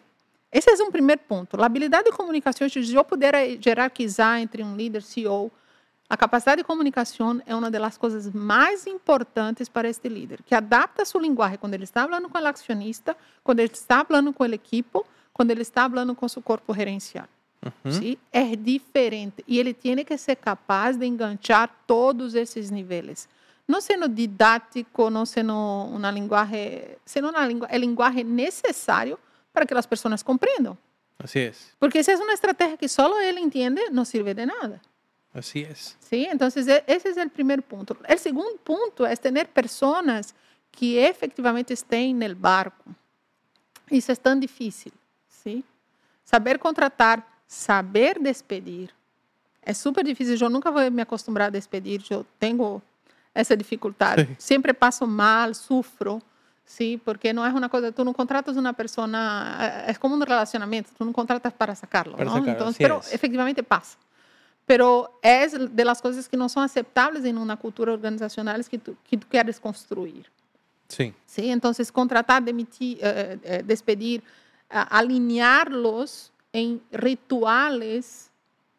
[0.52, 1.60] Esse é um primeiro ponto.
[1.62, 5.52] A habilidade de comunicação, se eu puder jerarquizar entre um líder CEO,
[6.08, 11.06] a capacidade de comunicação é uma das coisas mais importantes para este líder, que adapta
[11.06, 14.54] sua linguagem quando ele está falando com o acionista, quando ele está falando com o
[14.54, 15.04] equipo,
[15.34, 17.28] quando ele está falando com seu corpo gerencial.
[17.64, 17.92] Ujú.
[17.94, 18.20] ¿sí?
[18.32, 23.28] Es diferente y él tiene que ser capaz de enganchar todos esos niveles.
[23.66, 29.18] No sendo didáctico, no sendo una lenguaje, sendo una lengua, el lenguaje necesario
[29.54, 30.76] para que as pessoas compreendam.
[31.18, 34.82] Así es, Porque si es una estrategia que solo él entiende, no sirve de nada.
[35.34, 35.96] así es.
[36.02, 36.28] ¿sí?
[36.30, 37.96] Entonces, e- ese es el primer punto.
[38.06, 40.36] El segundo punto es tener personas
[40.72, 42.84] que efectivamente estén en el barco.
[43.90, 44.92] Isso é tão difícil,
[45.28, 45.64] ¿sí?
[46.26, 48.90] Saber contratar, saber despedir.
[49.62, 50.36] É super difícil.
[50.42, 52.02] Eu nunca vou me acostumbrar a despedir.
[52.10, 52.82] Eu tenho
[53.34, 54.26] essa dificuldade.
[54.26, 54.36] Sim.
[54.40, 56.22] Sempre passo mal, sufro,
[56.66, 57.00] ¿sí?
[57.06, 57.92] Porque não é uma coisa.
[57.92, 59.08] Tu não contratas uma pessoa.
[59.88, 60.90] É como um relacionamento.
[60.98, 62.32] Tu não contratas para Para ¿no?
[62.32, 63.14] sacarlo, Entonces, así pero es.
[63.14, 63.98] efectivamente pasa.
[64.66, 68.98] Pero é de las coisas que não são aceptáveis em uma cultura organizacional que tu,
[69.04, 70.26] que tu queres construir.
[70.88, 71.50] Sí, ¿sí?
[71.50, 74.22] Entonces, contratar, demitir, eh, eh, despedir,
[74.70, 74.88] a-
[76.54, 78.30] alinearlos en rituales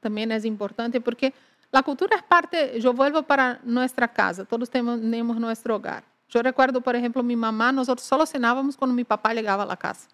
[0.00, 1.32] también es importante porque
[1.72, 6.04] la cultura es parte, yo vuelvo para nuestra casa, todos temos- tenemos nuestro hogar.
[6.28, 9.76] Yo recuerdo, por ejemplo, mi mamá, nosotros solo cenábamos cuando mi papá llegaba a la
[9.76, 10.08] casa.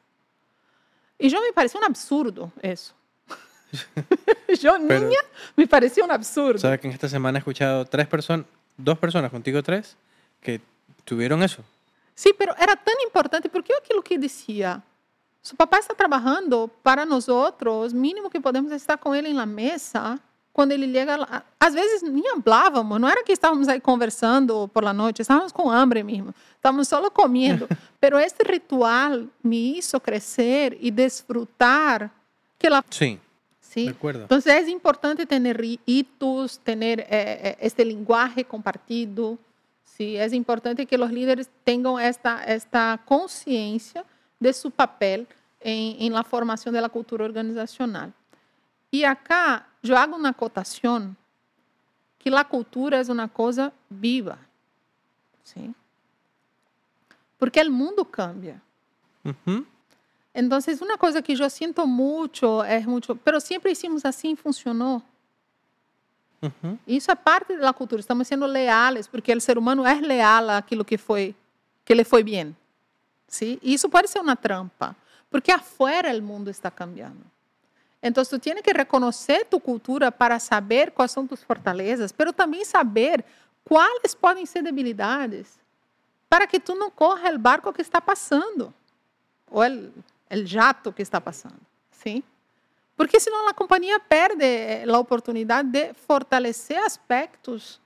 [1.18, 2.94] Y yo me parecía un absurdo eso.
[4.61, 5.18] yo, Pero- niña,
[5.57, 6.59] me parecía un absurdo.
[6.59, 8.46] sabes que en esta semana he escuchado tres personas,
[8.77, 9.96] dos personas, contigo tres,
[10.40, 10.61] que
[11.05, 11.62] tuvieron eso.
[12.14, 14.83] Sim, pero era tão importante porque aquilo que dizia.
[15.42, 20.18] Seu papai está trabalhando para nós outros, mínimo que podemos estar com ele na mesa.
[20.53, 24.83] Quando ele chega lá, às vezes nem falávamos, não era que estávamos aí conversando por
[24.85, 27.66] la noite, estávamos com hambre mesmo, estávamos só comendo.
[28.00, 32.11] Pero este ritual me hizo crescer e desfrutar
[32.59, 33.18] que la Sí,
[33.61, 33.85] ¿sí?
[33.85, 34.22] de acuerdo.
[34.22, 39.38] Entonces es importante tener ri- hitos, tener eh, eh, este lenguaje compartido.
[39.85, 44.05] Sí, es importante que los líderes tengan esta, esta conciencia
[44.40, 45.29] de su papel
[45.61, 48.12] en, en la formación de la cultura organizacional.
[48.90, 51.16] Y acá yo hago una acotación
[52.18, 54.38] que la cultura es una cosa viva.
[55.44, 55.74] ¿sí?
[57.38, 58.61] Porque el mundo cambia.
[59.24, 59.64] Ujú.
[60.33, 65.03] Entonces, una cosa que yo siento mucho es mucho, pero siempre hicimos así, funcionó.
[66.42, 66.79] Ujú.
[66.87, 68.00] Isso é parte da cultura.
[68.00, 71.35] Estamos sendo leales, porque o ser humano é leal àquilo que foi
[71.85, 72.57] que lhe foi bem.
[73.31, 73.59] ¿Sí?
[73.62, 74.95] E isso pode ser uma trampa,
[75.31, 77.25] porque afuera o mundo está cambiando.
[78.03, 82.64] Então, tu tienes que reconhecer tu cultura para saber quais são tus fortalezas, pero também
[82.64, 83.25] saber
[83.64, 85.59] quais podem ser debilidades,
[86.29, 88.75] para que tu não corra o barco que está passando,
[89.51, 91.61] ou o jato que está passando.
[91.93, 92.25] ¿sí?
[92.97, 97.81] Porque senão a companhia perde a oportunidade de fortalecer aspectos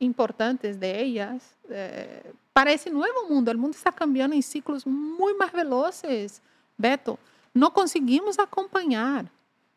[0.00, 3.50] importantes de ellas eh, para esse novo mundo.
[3.50, 6.40] O mundo está cambiando em ciclos muito mais velozes,
[6.76, 7.18] Beto.
[7.54, 9.26] Não conseguimos acompanhar.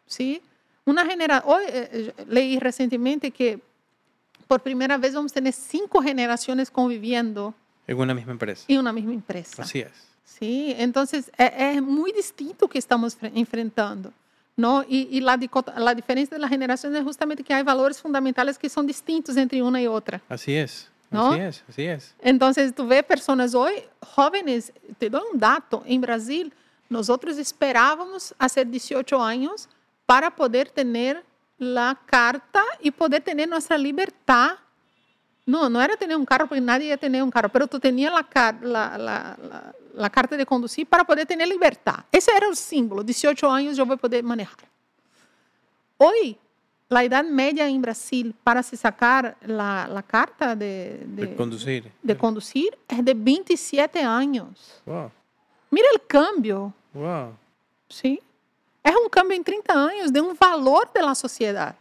[0.07, 0.41] ¿sí?
[0.85, 1.43] Uma genera...
[1.45, 3.59] Hoy eh, leí recentemente que
[4.47, 7.53] por primeira vez vamos ter cinco gerações conviviendo
[7.87, 8.65] En una misma empresa.
[8.67, 9.61] em uma mesma empresa.
[9.61, 9.91] Así es.
[10.25, 14.13] Sí, entonces é, é muito distinto que estamos fre- enfrentando.
[14.55, 14.83] ¿No?
[14.87, 15.39] Y, y la,
[15.77, 19.61] la diferencia de las generaciones es justamente que hay valores fundamentales que son distintos entre
[19.61, 20.21] una y otra.
[20.29, 20.89] Así es.
[21.09, 21.31] ¿No?
[21.31, 21.63] Así es.
[21.69, 22.15] Así es.
[22.19, 26.51] Entonces, tú ves personas hoy, jóvenes, te doy un dato, en Brasil,
[26.89, 29.69] nosotros esperábamos hacer 18 años
[30.05, 31.23] para poder tener
[31.57, 34.51] la carta y poder tener nuestra libertad.
[35.45, 38.13] No, no era tener un carro, porque nadie ia tener un carro, pero tú tenías
[38.13, 42.05] la, car- la, la, la, la carta de conducir para poder tener libertad.
[42.11, 44.65] Ese era el símbolo, 18 años yo voy a poder manejar.
[45.97, 46.37] Hoy,
[46.89, 51.91] la edad media en Brasil para se sacar la carta de, De, de, conducir.
[52.01, 54.81] de conducir es de 27 años.
[54.85, 55.11] Wow.
[55.71, 57.33] Mira el cambio, Wow.
[57.89, 58.19] ¿sí?
[58.83, 61.75] Es un cambio en 30 años de un valor de la sociedad.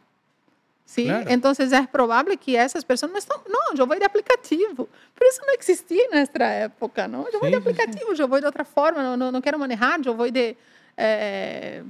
[0.84, 1.04] ¿Sí?
[1.04, 1.30] Claro.
[1.30, 4.88] Entonces es probable que esas personas no están, no, yo voy de aplicativo.
[5.14, 7.26] Pero eso no existía en nuestra época, ¿no?
[7.32, 7.70] Yo voy Sí, de sí, sí.
[7.70, 10.56] aplicativo, yo voy de otra forma, no, no, no quiero manejar, yo voy de
[10.96, 11.82] eh,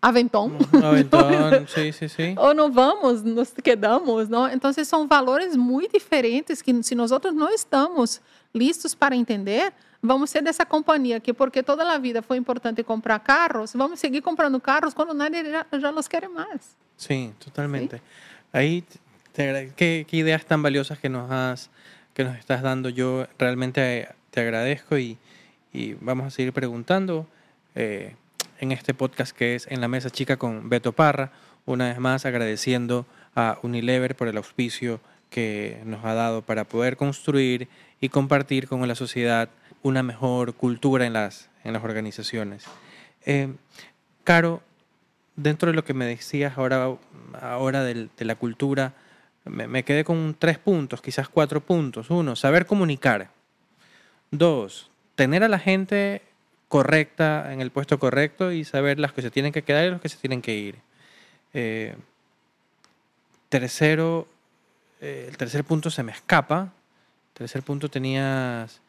[0.00, 0.56] aventón.
[0.72, 1.66] Un aventón.
[1.68, 2.34] sí, sí, sí.
[2.38, 4.48] ou não vamos, nos quedamos, não?
[4.48, 8.20] Então, são valores muito diferentes que, se nós outros não estamos
[8.54, 13.18] listos para entender, vamos ser dessa companhia que, porque toda a vida foi importante comprar
[13.18, 16.76] carros, vamos seguir comprando carros quando nadie já, já los quer mais.
[16.96, 18.00] Sí, totalmente.
[18.52, 18.84] Ahí,
[19.32, 21.70] te ¿qué, qué ideas tan valiosas que nos has,
[22.14, 22.88] que nos estás dando.
[22.88, 25.18] Yo realmente te agradezco y,
[25.72, 27.26] y vamos a seguir preguntando
[27.74, 28.14] eh,
[28.60, 31.32] en este podcast que es En la Mesa Chica con Beto Parra.
[31.66, 36.96] Una vez más agradeciendo a Unilever por el auspicio que nos ha dado para poder
[36.96, 37.68] construir
[38.00, 39.50] y compartir con la sociedad
[39.82, 42.64] una mejor cultura en las, en las organizaciones.
[43.26, 43.52] Eh,
[44.24, 44.62] Caro,
[45.36, 46.96] dentro de lo que me decías ahora,
[47.40, 48.94] ahora de, la cultura,
[49.44, 52.10] me, quedé con tres puntos, quizás cuatro puntos.
[52.10, 53.30] Uno, saber comunicar.
[54.30, 56.22] Dos, tener a la gente
[56.68, 60.00] correcta, en el puesto correcto y saber las que se tienen que quedar y los
[60.00, 60.76] que se tienen que ir.
[61.54, 61.94] Eh,
[63.48, 64.26] tercero,
[65.00, 66.72] eh, el tercer punto se me escapa.
[67.34, 68.80] Tercer punto tenías,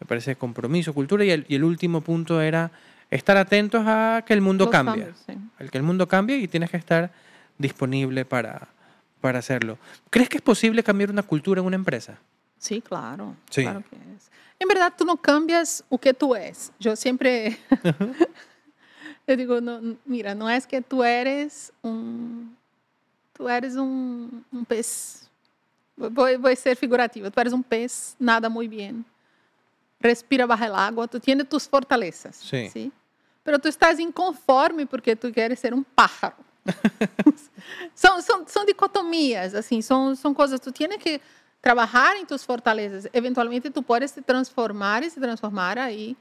[0.00, 2.70] me parece, compromiso, cultura y el último punto era
[3.10, 5.04] estar atentos a que el mundo Los cambie.
[5.04, 5.34] cambios, sí.
[5.58, 7.10] Al que el mundo cambie y tienes que estar
[7.58, 8.68] disponible para,
[9.20, 9.78] para hacerlo.
[10.10, 12.18] ¿Crees que es posible cambiar una cultura en una empresa?
[12.58, 13.36] Sí, claro.
[13.50, 13.62] Sí.
[13.62, 14.30] Claro que es.
[14.58, 16.72] En verdad, tú no cambias o que tú eres.
[16.80, 17.58] Yo siempre.
[19.26, 22.56] yo digo, no, mira, no es que tú eres un.
[23.34, 25.28] Tú eres un, un pez.
[25.96, 27.30] Voy, voy a ser figurativo.
[27.30, 29.04] Tú eres un pez, nada muy bien.
[30.00, 31.06] Respira bajo el agua.
[31.06, 32.36] Tú tienes tus fortalezas.
[32.36, 32.68] Sí.
[32.70, 32.92] ¿sí?
[33.42, 36.36] Pero tú estás inconforme porque tú quieres ser un pájaro.
[37.94, 40.60] son, son, son dicotomías, assim, son, son cosas.
[40.60, 41.20] Tú tienes que
[41.60, 43.08] trabajar en tus fortalezas.
[43.12, 46.16] Eventualmente tú puedes te transformar y se transformar ahí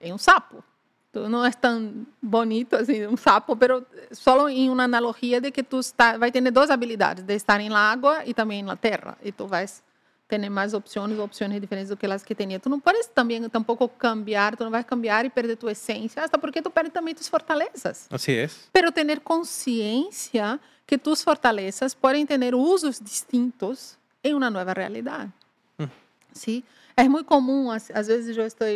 [0.00, 0.62] en un sapo.
[1.10, 5.62] Tú no es tan bonito así, un sapo, pero solo en una analogía de que
[5.62, 9.16] tú está, vai tener dos habilidades, de estar agua y también en la tierra.
[9.22, 9.82] Y tú vas
[10.28, 12.58] tener más opciones, opciones diferentes do que las que tenía.
[12.60, 16.22] Tú no puedes también tampoco cambiar, tú no vas a cambiar y perder tu esencia,
[16.22, 18.68] hasta porque tú perdes también tus fortalezas Así es.
[18.70, 25.32] pero tener consciência que tus fortalezas podem ter usos distintos em uma nova realidade.
[25.78, 25.88] Hum.
[26.32, 26.62] Sim,
[26.94, 28.66] é muito comum, às, às vezes eu estou,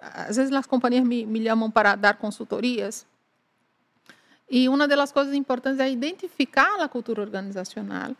[0.00, 3.06] às vezes as companhias me, me chamam para dar consultorias
[4.50, 8.16] e uma das coisas importantes é identificar a cultura organizacional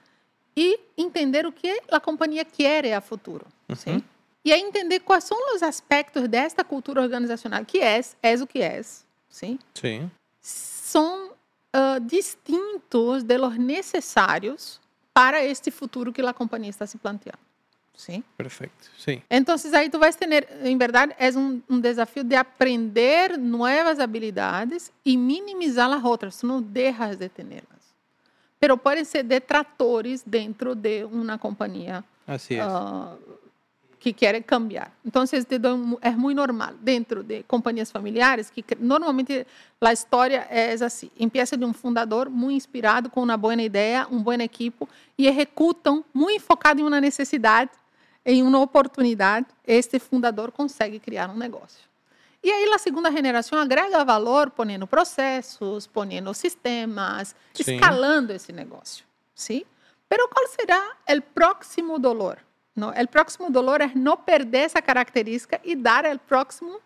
[0.56, 3.46] e entender o que a companhia quer a futuro.
[3.68, 3.76] Uhum.
[3.76, 4.04] Sim?
[4.44, 8.60] E aí entender quais são os aspectos desta cultura organizacional, que é, é o que
[8.60, 8.82] é,
[9.30, 9.58] sim?
[9.72, 10.10] Sí.
[10.40, 11.32] são
[11.72, 14.80] ah, distintos de los necessários
[15.12, 17.38] para este futuro que a companhia está se planteando.
[17.94, 18.24] Sim?
[18.36, 18.90] Perfecto.
[18.98, 19.22] Sí.
[19.30, 24.90] Então, aí tu vais ter, em verdade, é um, um desafio de aprender novas habilidades
[25.04, 26.38] e minimizar as outras.
[26.38, 27.62] Tu não deixas de tê-las.
[28.62, 32.46] Pero podem ser detratores dentro de uma companhia es.
[32.60, 33.16] ah,
[33.98, 34.92] que querem cambiar.
[35.04, 35.24] Então,
[36.00, 39.44] é muito normal dentro de companhias familiares que normalmente
[39.80, 44.22] a história é assim: empieza de um fundador muito inspirado com uma boa ideia, um
[44.22, 47.72] bom equipo e executam muito focado em uma necessidade,
[48.24, 49.46] em uma oportunidade.
[49.66, 51.91] Este fundador consegue criar um negócio.
[52.42, 57.74] E aí a segunda geração agrega valor, ponendo processos, ponendo sistemas, Sim.
[57.74, 59.64] escalando esse negócio, sim?
[60.08, 62.38] Pero qual será o próximo dolor?
[62.74, 66.80] No, o próximo dolor é não perder essa característica e dar o próximo,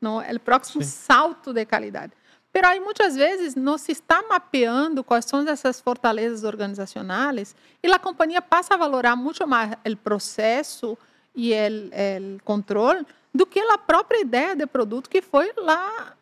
[0.00, 0.88] no, o próximo Sim.
[0.88, 2.12] salto de qualidade.
[2.52, 7.98] Pero aí muitas vezes não se está mapeando quais são essas fortalezas organizacionais e a
[7.98, 10.98] companhia passa a valorar muito mais o processo
[11.34, 16.16] e o controle do que a própria ideia de produto que foi lá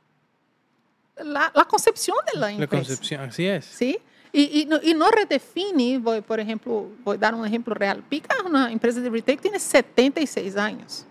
[1.17, 2.71] la, la concepción de la La empresa.
[2.77, 3.65] concepción, así es.
[3.65, 3.99] ¿sí?
[4.33, 8.03] Y, y, no, y no redefine, voy, por ejemplo, voy a dar un ejemplo real.
[8.09, 11.07] Pica una empresa de retail que tiene 76 años.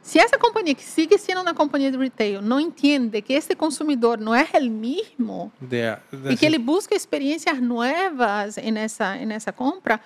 [0.00, 4.20] Si esa compañía que sigue siendo una compañía de retail no entiende que este consumidor
[4.52, 6.94] el mismo De, de y que ele busca
[8.58, 10.00] en esa, en esa compra,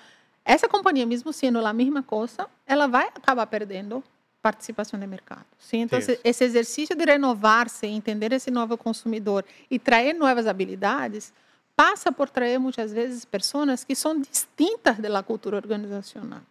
[0.45, 4.01] essa companhia, mesmo sendo a mesma coisa, ela vai acabar perdendo
[4.41, 5.45] participação de mercado.
[5.57, 5.81] Sim?
[5.81, 6.17] Então, Isso.
[6.23, 11.33] esse exercício de renovar-se, entender esse novo consumidor e trazer novas habilidades,
[11.75, 16.41] passa por trazer muitas vezes pessoas que são distintas da cultura organizacional,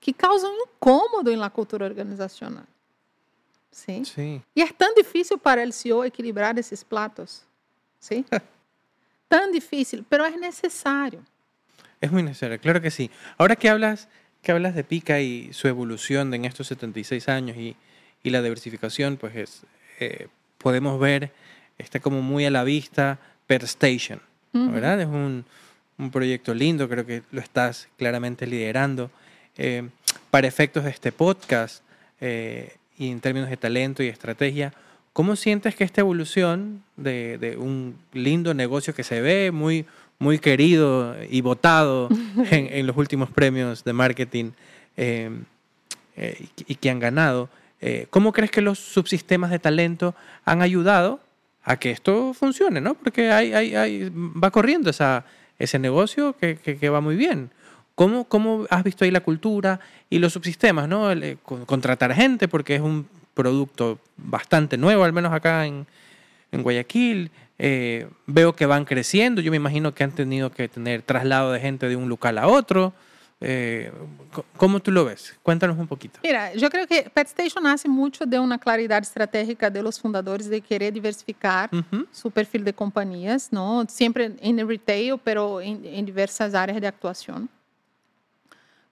[0.00, 2.64] que causam incômodo na cultura organizacional.
[3.70, 4.04] Sim?
[4.04, 4.42] Sí.
[4.54, 7.42] E é tão difícil para o CEO equilibrar esses platos.
[7.98, 8.24] ¿Sí?
[9.28, 11.24] tão difícil, pero é necessário.
[12.00, 13.10] Es muy necesario, claro que sí.
[13.38, 14.08] Ahora que hablas,
[14.42, 17.76] que hablas de Pica y su evolución en estos 76 años y,
[18.22, 19.62] y la diversificación, pues es,
[20.00, 20.26] eh,
[20.58, 21.30] podemos ver,
[21.78, 24.20] está como muy a la vista Per Station.
[24.54, 25.00] ¿verdad?
[25.00, 25.46] Es un,
[25.96, 29.10] un proyecto lindo, creo que lo estás claramente liderando.
[29.56, 29.88] Eh,
[30.30, 31.82] para efectos de este podcast
[32.20, 34.72] eh, y en términos de talento y estrategia,
[35.12, 39.86] ¿cómo sientes que esta evolución de, de un lindo negocio que se ve muy,
[40.22, 42.08] muy querido y votado
[42.50, 44.52] en, en los últimos premios de marketing
[44.96, 45.30] eh,
[46.16, 47.48] eh, y, que- han ganado,
[47.80, 51.18] eh, ¿cómo crees que los subsistemas de talento han ayudado
[51.64, 52.80] a que esto funcione?
[52.80, 52.94] ¿no?
[52.94, 55.24] Porque hay, hay- hay- va corriendo esa,
[55.58, 57.50] ese negocio que, que- que va muy bien.
[57.94, 60.88] ¿Cómo, ¿Cómo has visto ahí la cultura y los subsistemas?
[60.88, 61.10] ¿no?
[61.10, 65.86] El, eh, con- contratar gente, porque es un producto bastante nuevo, al menos acá en,
[66.52, 67.30] en Guayaquil.
[67.58, 69.40] Eh, veo que van creciendo.
[69.40, 72.46] Yo me imagino que han tenido que tener traslado de gente de un local a
[72.46, 72.92] otro.
[73.44, 73.90] Eh,
[74.56, 75.36] ¿Cómo tú lo ves?
[75.42, 76.20] Cuéntanos un poquito.
[76.22, 80.60] Mira, yo creo que PetStation nace mucho de una claridad estratégica de los fundadores de
[80.60, 82.06] querer diversificar Ujú.
[82.12, 83.84] su perfil de compañías, ¿no?
[83.88, 87.48] Siempre en el retail, pero en, en diversas áreas de actuación.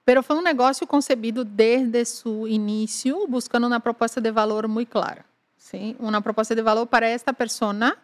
[0.04, 5.24] Pero foi um negócio concebido desde seu início, buscando uma proposta de valor muito clara.
[5.60, 5.94] Sim?
[6.00, 7.96] Uma proposta de valor para esta pessoa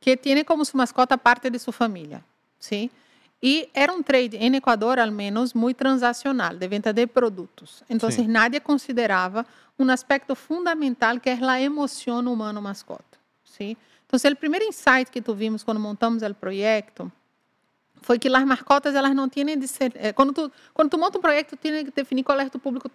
[0.00, 2.24] que tem como sua mascota parte de sua família.
[2.58, 2.90] Sim?
[3.40, 7.84] E era um trade, em Equador, ao menos, muito transacional, de venda de produtos.
[7.88, 8.26] Então, Sim.
[8.26, 9.46] nadie considerava
[9.78, 13.18] um aspecto fundamental que é a emoção humano-mascota.
[13.44, 13.76] Sim?
[14.06, 17.12] Então, o primeiro insight que tuvimos quando montamos o projeto
[18.00, 21.18] foi que as mascotas elas não têm de ser eh, quando tu quando tu monta
[21.18, 22.90] um projeto tu tem que definir qual é o público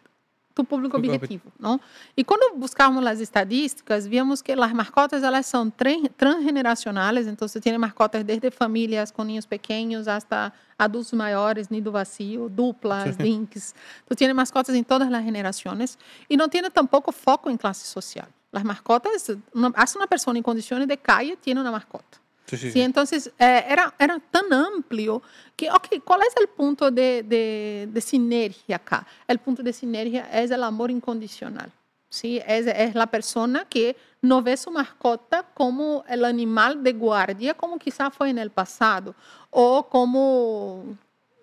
[0.56, 1.80] tu público objetivo não?
[2.16, 7.60] E quando buscávamos as estatísticas víamos que as mascotas elas são tran- transgeneracionais então você
[7.60, 13.74] tem mascotas desde famílias com ninhos pequenos hasta adultos maiores nido vacío duplas links.
[14.08, 15.98] Tu tienes mascotas em todas as gerações
[16.30, 18.28] e não tiene tampoco foco em classe social.
[18.52, 22.82] As mascotas uma, uma pessoa em condições de calle tiene uma mascota Sí, sí, Sí,
[22.82, 25.22] entonces eh, era, era tan amplio
[25.56, 29.08] que, ok, ¿cuál es el punto de, de, de sinergia acá?
[29.28, 31.72] El punto de sinergia es el amor incondicional.
[32.10, 32.40] ¿sí?
[32.46, 37.80] Es, es la persona que no ve su mascota como el animal de guardia, como
[37.80, 39.16] quizá fue en el pasado,
[39.50, 40.84] o como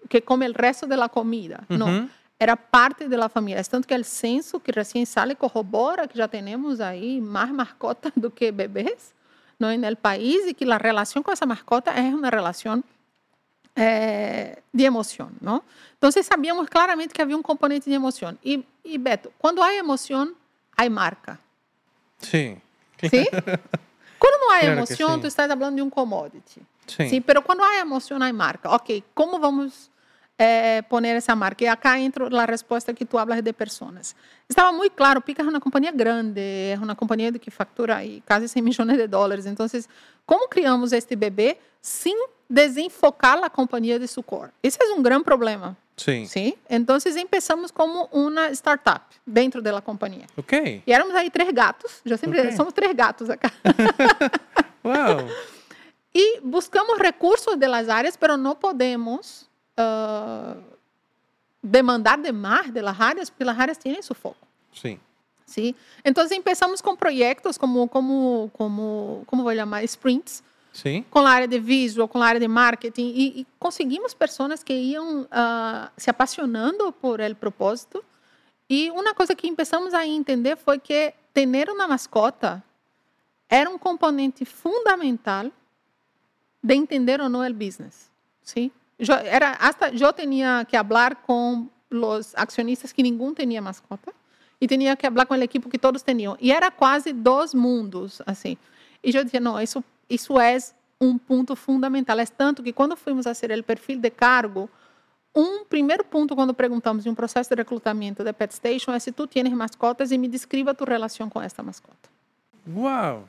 [0.09, 1.65] que come el resto de la comida.
[1.69, 2.09] No, Ujú.
[2.39, 3.61] era parte de la familia.
[3.61, 8.13] Es tanto que el censo que recién sale corrobora que ya tenemos ahí más mascotas
[8.17, 9.13] do que bebés
[9.61, 12.85] no en el país y que la relación con esa mascota es una relación
[13.77, 15.63] eh, de emoción, ¿no?
[15.93, 18.39] Entonces sabíamos claramente que había un componente de emoción.
[18.43, 20.35] Y, y Beto, cuando hay emoción,
[20.77, 21.39] hay marca,
[22.19, 22.57] Sí.
[23.01, 23.27] ¿sí?
[23.31, 25.21] Cuando no hay Claro que emoción, sí.
[25.23, 26.61] tú estás hablando de un commodity.
[26.87, 27.09] Sí.
[27.09, 28.71] Sí, pero cuando hay emoción hay marca.
[28.75, 29.91] Ok, ¿cómo vamos
[30.43, 31.65] eh, poner esa marca?
[31.65, 34.17] Y acá entra la respuesta que tú hablas de personas.
[34.49, 38.23] Estaba muy claro, Pica es una compañía grande, es una compañía de que factura aí
[38.25, 39.45] casi 100 millones de dólares.
[39.45, 39.89] Entonces,
[40.25, 42.17] ¿cómo criamos este bebé sin
[42.49, 44.51] desenfocar la compañía de su core?
[44.63, 45.77] Ese es un gran problema.
[45.97, 46.27] Sí.
[46.27, 46.57] ¿sí?
[46.67, 50.27] Entonces empezamos como una startup dentro de la compañía.
[50.37, 50.55] Ok.
[50.87, 52.57] Y éramos ahí tres gatos, yo siempre Ok.
[52.57, 53.53] somos tres gatos acá.
[54.83, 55.29] Wow.
[56.15, 60.57] E buscamos recursos de las áreas, pero não podemos ah,
[61.63, 64.47] demandar de mais de las áreas, porque las áreas têm seu foco.
[64.73, 64.99] Sí.
[65.47, 65.75] ¿sí?
[66.05, 70.43] Entonces empezamos com projetos como, como, como, como vou chamar, sprints,
[70.73, 71.05] Sí.
[71.11, 74.73] com a área de visual, com a área de marketing, e, e conseguimos pessoas que
[74.73, 78.05] iam ah, se apaixonando por el propósito.
[78.69, 82.63] E uma coisa que começamos a entender foi que ter uma mascota
[83.49, 85.51] era um componente fundamental
[86.63, 88.09] de entender ou não o business.
[88.45, 88.71] ¿sí?
[89.01, 94.13] Yo, era hasta eu tinha que falar com os acionistas que ninguém tinha mascota
[94.61, 96.37] e tinha que falar com o equipo que todos tinham.
[96.41, 98.57] E era quase dois mundos, assim.
[99.03, 100.59] E eu dizia, não, isso, isso é
[101.01, 102.19] um ponto fundamental.
[102.19, 104.69] É tanto que quando fomos a fazer o perfil de cargo,
[105.35, 109.13] um primeiro ponto quando perguntamos em um processo de recrutamento de Pet Station é se
[109.13, 112.11] tu tienes mascotas e me descreva tu relação com esta mascota.
[112.67, 113.25] Wow.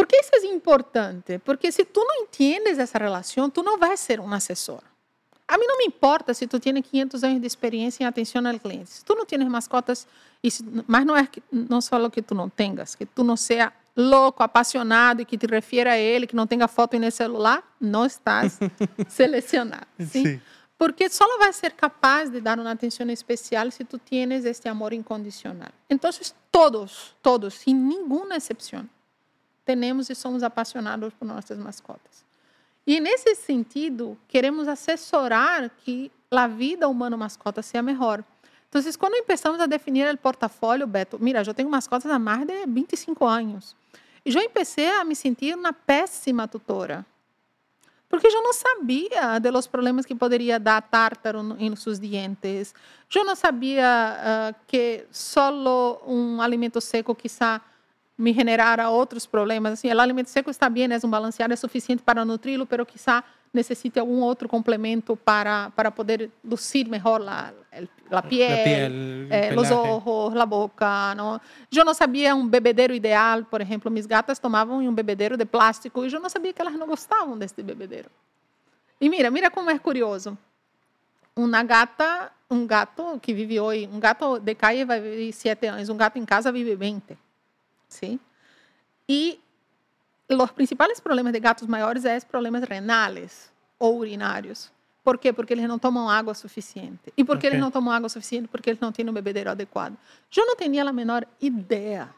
[0.00, 1.38] Por que isso é importante?
[1.40, 4.80] Porque se tu não entiendes essa relação, tu não vais ser um assessor.
[5.46, 8.58] A mim não me importa se tu tienes 500 anos de experiência em atenção ao
[8.58, 8.88] cliente.
[8.88, 10.08] Se tu não tienes mascotas,
[10.42, 13.74] se, mas não é que, não só que tu não tenhas, que tu não seja
[13.94, 18.06] louco, apaixonado e que te refiera a ele, que não tenha foto no celular, não
[18.06, 18.58] estás
[19.06, 19.86] selecionado.
[19.98, 20.22] ¿sí?
[20.24, 20.40] Sí.
[20.78, 24.94] Porque só vai ser capaz de dar uma atenção especial se tu tienes este amor
[24.94, 25.68] incondicional.
[25.90, 26.10] Então,
[26.50, 28.88] todos, todos, sem nenhuma exceção,
[29.64, 32.24] temos e somos apaixonados por nossas mascotas.
[32.86, 38.24] E nesse sentido, queremos assessorar que a vida humano-mascota seja melhor.
[38.68, 42.66] Então, quando começamos a definir o portafólio, Beto, mira, eu tenho mascotas há mais de
[42.66, 43.76] 25 anos.
[44.24, 47.04] E eu comecei a me sentir uma péssima tutora.
[48.08, 52.74] Porque eu não sabia de los problemas que poderia dar tártaro em seus dientes.
[53.14, 55.52] Eu não sabia ah, que só
[56.04, 57.60] um alimento seco quizá
[58.20, 59.72] me generara outros problemas.
[59.72, 63.24] Assim, o alimento seco está bem, é um balanceado, é suficiente para nutri-lo, pero quizá
[63.52, 67.52] necessite algum outro complemento para, para poder lucir melhor a,
[68.10, 69.88] a piel, La piel, el eh, los pelaje.
[69.88, 71.40] ojos, la boca, ¿no?
[71.72, 76.04] Eu não sabia um bebedeiro ideal, por exemplo, minhas gatas tomavam um bebedeiro de plástico
[76.04, 78.10] e eu não sabia que elas não gostavam desse bebedeiro.
[79.00, 80.36] E mira, mira como é curioso.
[81.34, 85.88] Uma gata, um gato que vive hoje, um gato de calle vai viver sete anos,
[85.88, 87.16] um gato em casa vive 20.
[87.90, 88.18] ¿Sí?
[89.06, 89.38] Y
[90.28, 94.70] los principales problemas de gatos mayores es problemas renales o urinarios.
[95.02, 95.32] Por quê?
[95.32, 97.12] Porque eles não tomam água suficiente.
[97.16, 97.50] E por que Ok.
[97.50, 98.48] eles não tomam água suficiente?
[98.48, 99.96] Porque eles não têm um bebedeiro adequado.
[100.36, 102.08] Eu não tinha a menor ideia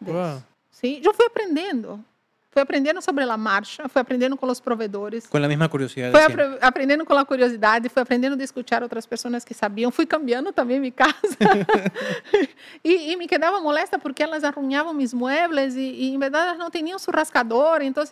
[0.00, 0.16] disso.
[0.16, 0.42] Uau.
[0.70, 2.02] Sim, eu fui aprendendo.
[2.50, 5.26] Fui aprendendo sobre a marcha, fui aprendendo com os provedores.
[5.26, 6.10] Con la misma curiosidad.
[6.10, 9.90] de Fui apre- aprendendo com a curiosidade, fui aprendendo a escutar outras pessoas que sabiam,
[9.90, 11.36] fui cambiando também minha casa.
[12.82, 16.58] e, e me quedava molesta porque elas arranhavam meus muebles e, e, em verdade, elas
[16.58, 17.82] não tinham rascador.
[17.82, 18.02] Então,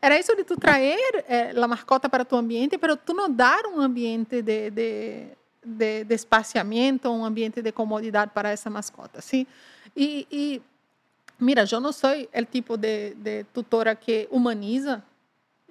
[0.00, 3.66] era isso de tu trazer eh, a mascota para tu ambiente, pero tu não dar
[3.66, 5.26] um ambiente de, de,
[5.64, 9.20] de, de espaciamento, um ambiente de comodidade para essa mascota.
[9.20, 9.46] Sim?
[9.94, 10.62] E, e,
[11.42, 15.02] mira, eu não sou o tipo de, de tutora que humaniza,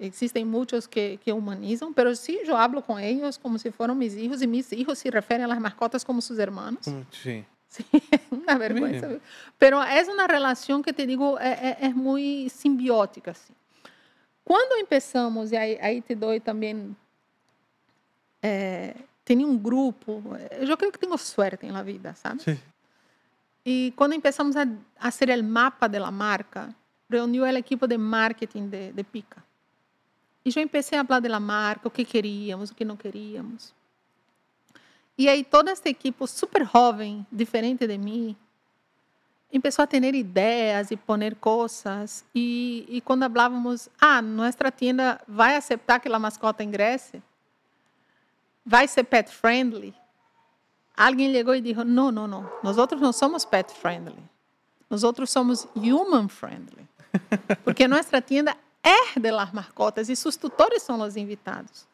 [0.04, 4.16] Existem muitos que, que humanizam, pero sí, eu hablo com eles como se foram mis
[4.16, 6.86] hijos e mis hijos se referem a las mascotas como sus hermanos.
[6.86, 7.46] Como- Sí.
[7.70, 7.86] Sí,
[8.32, 9.08] una vergüenza.
[9.08, 9.22] Mira.
[9.60, 13.30] Pero es una relación que te digo, é, é, é muito simbiótica.
[13.32, 13.54] Assim.
[14.44, 16.96] Quando empezamos, e aí, aí te dou também,
[18.42, 20.24] é, tinha um grupo,
[20.60, 22.42] eu creio que tenho sorte na vida, sabe?
[22.42, 22.60] Sí.
[23.66, 24.66] E quando começamos a,
[25.12, 26.74] fazer o mapa da marca,
[27.09, 29.43] reuniu a equipe de marketing de, de Pica.
[30.43, 33.74] E eu comecei a falar da marca, o que queríamos, o que não queríamos.
[35.18, 38.36] E aí toda essa equipe super jovem, diferente de mim,
[39.51, 42.26] começou a ter ideias e poner coisas.
[42.34, 47.22] E, e quando falávamos, ah, nossa tienda vai aceitar que a mascota ingresse?
[48.66, 49.93] Vai ser pet friendly?
[51.08, 52.49] Alguém chegou e disse: não, não, não.
[52.64, 54.22] Nós outros não somos pet friendly.
[54.89, 56.88] Nós outros somos human friendly.
[57.64, 61.86] Porque nossa tienda é de las mascotas e seus tutores são os invitados.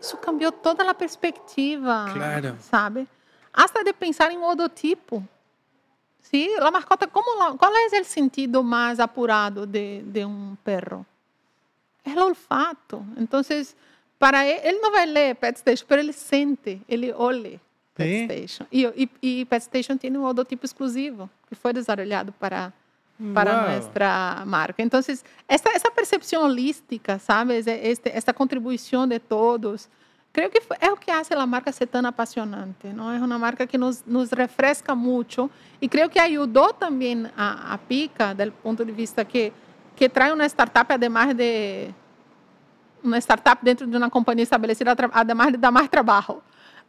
[0.00, 2.56] Isso cambiou toda a perspectiva, Claro.
[2.60, 3.06] sabe?
[3.52, 5.22] Hasta de pensar em holotipo.
[6.20, 11.06] Sí, la mascota, ¿cómo la- ¿cuál es el sentido más apurado de, de un perro?
[12.04, 13.02] Es el olfato.
[13.16, 13.76] Entonces,
[14.18, 17.58] para él, él no va a leer Pet Station, pero él siente, ele olha
[17.96, 18.24] Pet Sí.
[18.24, 18.66] Station.
[18.70, 22.72] E, e, e Pet Station tem um holotipo exclusivo que foi desarrollado para
[23.32, 24.82] para nuestra marca.
[24.82, 27.66] Entonces, esta, esa percepción holística, ¿sabes?
[27.66, 29.88] E- Este, esta contribuição de todos,
[30.34, 33.10] creo que es lo que hace la marca ser tan apasionante, ¿no?
[33.14, 35.48] Es una marca que nos, nos refresca mucho
[35.80, 39.50] y creo que ayudó también a, a Pica, del punto de vista que,
[39.96, 41.94] que trae una startup, además de
[43.02, 46.42] uma startup dentro de uma companhia estabelecida, además de dar mais trabalho,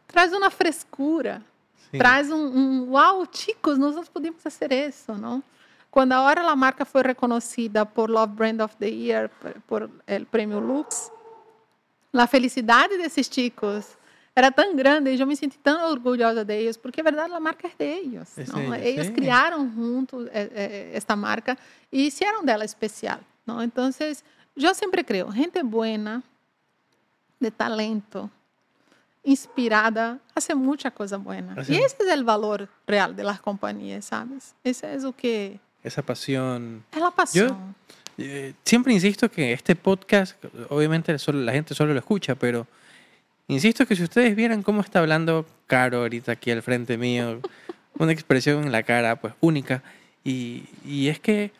[0.08, 1.42] traz uma frescura,
[1.90, 1.96] Sí.
[1.96, 5.42] traz um, um uau, chicos, nós podemos fazer isso, não?
[5.90, 9.82] Quando a hora a marca foi reconhecida por Love Brand of the Year, por, por
[9.84, 11.10] o prêmio Lux,
[12.12, 13.96] a felicidade desses chicos
[14.36, 17.66] era tão grande e eu me senti tão orgulhosa deles, porque, na verdade, a marca
[17.68, 18.38] é deles.
[18.38, 18.70] É não?
[18.70, 19.12] deles, Eles sim.
[19.14, 21.56] criaram juntos eh, eh, esta marca
[21.90, 23.20] e hicieron dela especial.
[23.46, 23.62] Não?
[23.62, 23.88] Então,
[24.56, 26.22] eu sempre creio, gente buena,
[27.40, 28.30] de talento,
[29.24, 31.54] inspirada, hace muita coisa buena.
[31.56, 31.96] Así E es.
[32.00, 34.54] o valor real de las companhias, ¿sabes?
[34.64, 36.82] Esse é o que Esa pasión.
[36.92, 37.74] é a paixão.
[38.18, 40.36] Eh, siempre insisto que este podcast,
[40.70, 42.66] obviamente solo, la gente solo lo escucha, pero
[43.46, 47.40] insisto que si ustedes vieran cómo está hablando Caro ahorita aquí al frente mío,
[47.98, 49.82] una expresión en la cara pues única,
[50.24, 51.52] y, y es que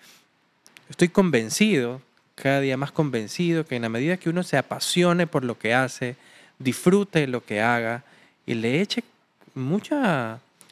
[0.90, 2.00] estoy convencido,
[2.34, 5.74] cada día más convencido, que en la medida que uno se apasione por lo que
[5.74, 6.16] hace,
[6.58, 8.02] disfrute lo que haga
[8.46, 9.02] y le eche
[9.54, 9.94] mucho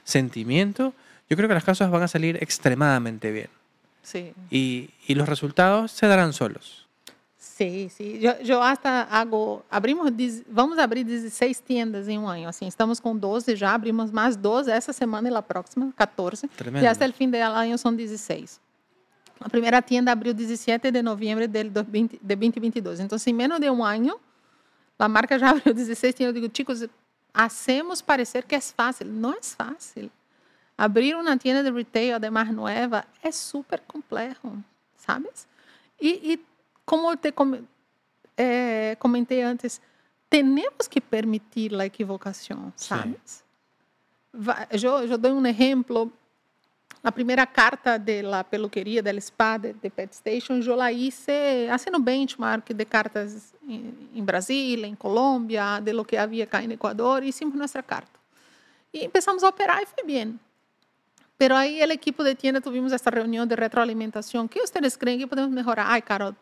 [0.05, 0.93] sentimiento,
[1.28, 3.49] yo creo que las cosas van a salir extremadamente bien
[4.03, 4.32] Sim.
[4.51, 6.84] y, y los resultados se darán solos.
[7.39, 8.18] Sim, sim.
[8.20, 10.12] Eu, eu hasta hago, abrimos,
[10.49, 12.49] vamos abrir 16 tiendas em um ano.
[12.49, 16.49] Assim, estamos com 12 já, abrimos mais 12 essa semana e a próxima, 14.
[16.49, 16.82] Tremendo.
[16.84, 18.61] E até o fim do ano são 16.
[19.41, 23.01] A primeira tienda abriu 17 de novembro del do- 20 de 2022.
[23.01, 24.20] Então, em menos de um ano,
[24.99, 26.36] a marca já abriu 16 tiendas.
[26.36, 26.86] Eu digo, chicos,
[27.32, 29.07] hacemos parecer que é fácil.
[29.07, 30.11] Não é fácil.
[30.76, 34.53] Abrir uma tienda de retail, además nova, é super complexo,
[34.97, 35.49] sabes?
[35.99, 36.47] E, e
[36.84, 37.64] como eu te com,
[38.36, 39.80] eh, comentei antes,
[40.28, 43.42] temos que permitir a equivocação, sabes?
[45.09, 46.12] Eu dou um exemplo.
[47.07, 52.00] A primeira carta da peluqueria, da spa, de, de Pet Station, eu la hice haciendo
[52.00, 57.28] benchmark de cartas em, Brasília, em Colômbia, de lo que havia cá em Equador, e
[57.28, 58.18] hicimos nossa carta.
[58.92, 60.36] E começamos a operar e foi bem.
[61.38, 64.48] Pero aí, el equipo de tienda, tuvimos esta reunião de retroalimentação.
[64.48, 65.86] que vocês creem que podemos melhorar?
[65.86, 66.34] Ai, Carol,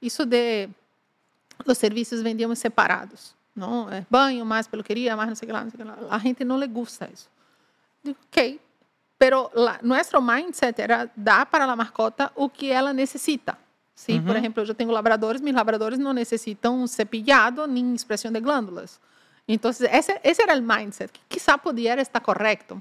[0.00, 0.70] isso de
[1.66, 3.34] os serviços vendíamos separados.
[3.54, 3.92] Não?
[3.92, 6.08] É banho, mais peluqueria, mais não sei o que lá, não sei o que lá.
[6.08, 7.28] A gente não le gusta isso.
[8.02, 8.58] Digo, ok.
[9.20, 13.58] Pero la, nuestro mindset era dar para a mascota o que ela necessita.
[13.94, 14.38] Sim, por Uhum.
[14.38, 18.98] exemplo, eu tenho labradores, meus labradores não necessitam cepilhado nem expressão de glândulas.
[19.46, 22.80] Entonces, ese, ese era el mindset, que quizá pudiera estar correcto,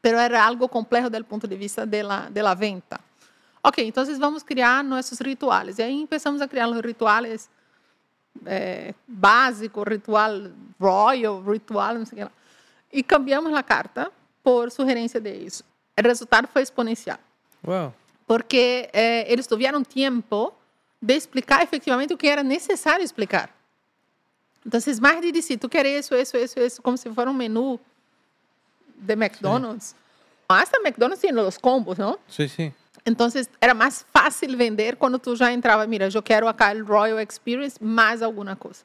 [0.00, 3.00] pero era algo complejo desde el punto de vista de la, de la venta.
[3.62, 5.76] Ok, entonces vamos a crear nuestros rituales.
[5.80, 7.50] Y ahí empezamos a crear los rituales
[8.46, 12.28] eh, básicos, ritual royal, ritual, no sé qué.
[12.92, 14.08] Y cambiamos la carta
[14.42, 15.64] por sugerencia de ellos.
[15.96, 17.18] El resultado fue exponencial.
[17.62, 17.92] Wow.
[18.26, 20.52] Porque eh, eles tiveram tempo
[21.00, 23.50] de explicar efetivamente o que era necessário explicar.
[24.64, 27.80] Então, mais de dizer, tu quer isso, isso, isso, isso, como se fosse um menu
[28.96, 29.86] de McDonald's.
[29.88, 29.96] Sim.
[30.48, 32.18] Hasta McDonald's tem os combos, não?
[32.28, 32.72] Sim, sim.
[33.04, 33.26] Então,
[33.60, 36.54] era mais fácil vender quando tu já entrava, mira, eu quero a
[36.86, 38.84] Royal Experience mais alguma coisa.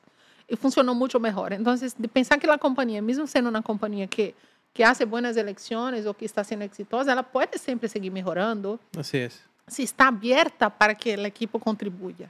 [0.50, 1.52] E funcionou muito melhor.
[1.52, 4.34] Então, de pensar que a companhia, mesmo sendo uma companhia que
[4.78, 8.80] que hace buenas elecciones ou que está sendo exitosa, ela pode sempre seguir melhorando.
[8.96, 9.42] Así es.
[9.68, 12.30] Si está abierta para que el equipo contribuya.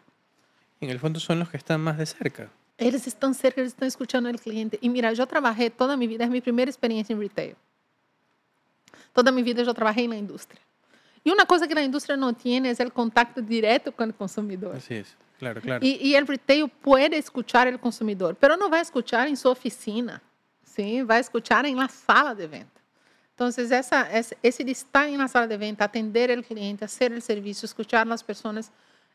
[0.79, 2.49] En el fondo son los que están más de cerca.
[2.77, 4.79] Eles estão cerca, eles estão escutando o cliente.
[4.81, 7.57] E mira, eu trabalhei toda a minha vida, é minha primeira experiência em retail.
[9.13, 10.61] Toda a minha vida eu trabalhei na indústria.
[11.25, 14.73] E uma coisa que a indústria não tem é o contato direto com o consumidor.
[14.73, 15.83] Así es, claro, claro.
[15.83, 20.21] E, e o retail pode escutar o consumidor, mas não vai escutar em sua oficina.
[20.78, 22.78] Sim, vai escutar em la sala de venta.
[23.34, 24.07] Então, essa,
[24.43, 28.21] esse de estar na sala de venta, atender o cliente, fazer o serviço, escutar as
[28.21, 28.71] pessoas,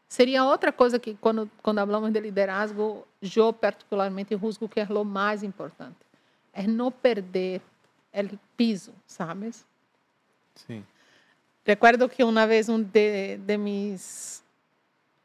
[0.08, 3.06] seria outra coisa que, quando, quando falamos de liderazgo,
[3.36, 5.98] eu particularmente juzgo que é o mais importante.
[6.52, 7.62] É não perder
[8.12, 9.64] o piso, sabes?
[10.56, 10.84] Sim.
[11.64, 14.42] Recuerdo que uma vez um de, de mis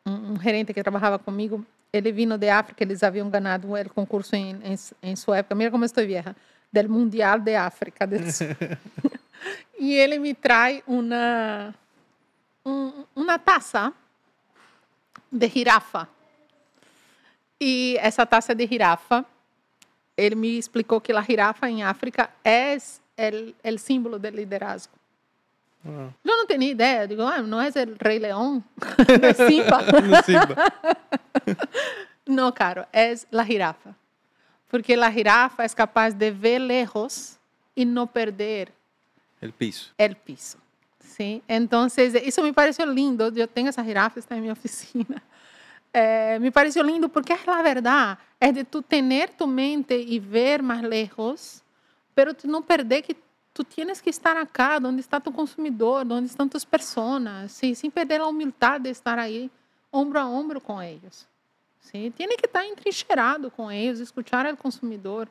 [0.05, 4.35] um, um gerente que trabalhava comigo ele vindo de África, eles haviam ganado o concurso
[4.35, 6.35] em, em, em sua época, mira como estou vieja,
[6.71, 8.07] do Mundial de África
[9.79, 11.73] e ele me traz uma,
[12.65, 13.93] um, uma taça
[15.31, 16.07] de girafa.
[17.59, 19.25] E essa taça de girafa,
[20.15, 22.77] ele me explicou que a girafa em África é
[23.63, 24.96] o símbolo do liderazgo.
[26.23, 27.07] Eu não tinha ideia.
[27.07, 27.71] Digo, ah, não é o
[28.03, 28.63] Rei Leão?
[29.05, 29.79] de Simba.
[30.25, 30.55] Simba.
[32.27, 33.95] no, caro, é a jirafa.
[34.69, 37.37] Porque a jirafa é capaz de ver lejos
[37.75, 38.71] e não perder
[39.41, 39.91] o piso.
[39.99, 40.57] O piso.
[40.99, 41.41] Sim.
[41.47, 41.87] Então,
[42.23, 43.31] isso me pareceu lindo.
[43.35, 45.21] Eu tenho essa jirafa, está em minha oficina.
[45.93, 48.19] É, me pareceu lindo porque é a verdade.
[48.39, 51.63] É de tu ter tu mente e ver mais lejos,
[52.15, 53.15] pero tu não perder que
[53.57, 57.89] tu tienes que estar acá, onde está tu consumidor, onde estão tus personas, sim, sem
[57.89, 59.49] perder a humildade de estar aí,
[59.91, 61.27] ombro a ombro com eles.
[61.79, 65.27] Sim, tem que estar entrincheirado com eles, escutar o consumidor,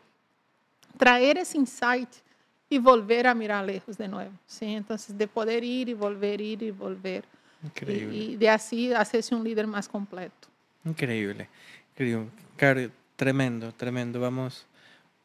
[0.98, 2.20] trazer esse insight
[2.68, 4.32] e volver a mirar lejos de novo.
[4.44, 7.22] Sim, então, de poder ir e volver, ir e volver.
[7.62, 8.10] Incrível.
[8.10, 8.90] E, e de assim,
[9.22, 10.48] ser um líder mais completo.
[10.84, 11.48] Increíble,
[11.92, 12.28] increíble.
[12.56, 14.18] Caro, tremendo, tremendo.
[14.18, 14.66] Vamos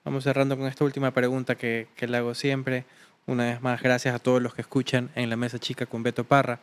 [0.03, 2.85] Vamos cerrando con esta última pregunta que, que le hago siempre.
[3.27, 6.23] Una vez más, gracias a todos los que escuchan en la mesa chica con Beto
[6.23, 6.59] Parra.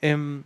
[0.00, 0.40] Eh,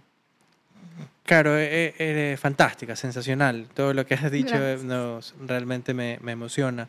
[1.22, 3.68] claro, e, e, eres fantástica, sensacional.
[3.72, 6.89] Todo lo que has dicho nos, realmente me, me, emociona.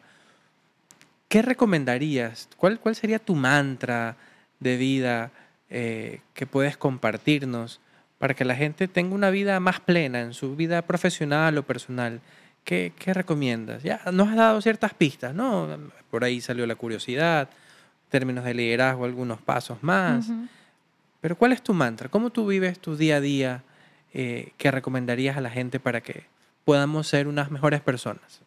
[1.27, 2.49] ¿Qué recomendarías?
[2.57, 4.15] ¿Cuál, ¿Cuál sería tu mantra
[4.59, 5.31] de vida
[5.69, 7.79] eh, que puedes compartirnos
[8.17, 12.21] para que la gente tenga una vida más plena en su vida profesional o personal?
[12.67, 13.81] ¿Qué, recomiendas?
[13.81, 15.69] Ya nos has dado ciertas pistas, ¿no?
[16.11, 17.47] Por ahí salió la curiosidad,
[18.09, 20.29] términos de liderazgo, algunos pasos más.
[21.21, 22.09] Pero ¿cuál es tu mantra?
[22.09, 23.63] ¿Cómo tú vives tu día a día
[24.13, 26.25] eh, que recomendarías a la gente para que
[26.65, 28.41] podamos ser unas mejores personas?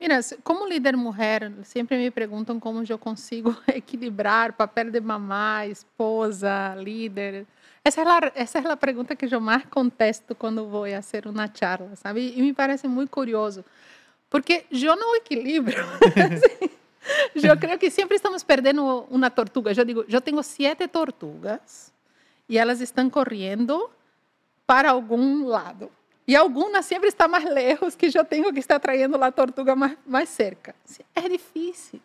[0.00, 6.74] Mira, como líder mujer, sempre me perguntam como eu consigo equilibrar papel de mamá, esposa,
[6.74, 7.46] líder.
[7.82, 11.96] Essa é, a, é a pergunta que eu mais contesto quando vou fazer uma charla,
[11.96, 12.34] sabe?
[12.36, 13.64] E me parece muito curioso,
[14.28, 15.76] porque eu não equilibro.
[17.34, 19.72] eu creio que sempre estamos perdendo uma tortuga.
[19.72, 21.90] Eu digo, eu tenho sete tortugas
[22.48, 23.90] e elas estão correndo
[24.66, 25.90] para algum lado.
[26.26, 29.96] E algumas sempre estão mais lejos que eu tenho que estar traindo a tortuga mais,
[30.06, 30.74] mais cerca.
[31.14, 32.00] É difícil.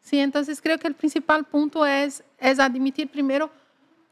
[0.00, 2.08] Sim, então creio que o principal ponto é,
[2.38, 3.48] é admitir primeiro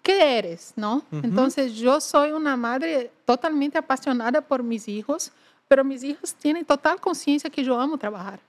[0.03, 0.97] que eres, ¿no?
[0.97, 1.25] Uh -huh.
[1.25, 5.31] Entonces yo soy una madre totalmente apasionada por mis hijos,
[5.69, 8.41] pero mis hijos tienen total consciência que eu amo trabalhar.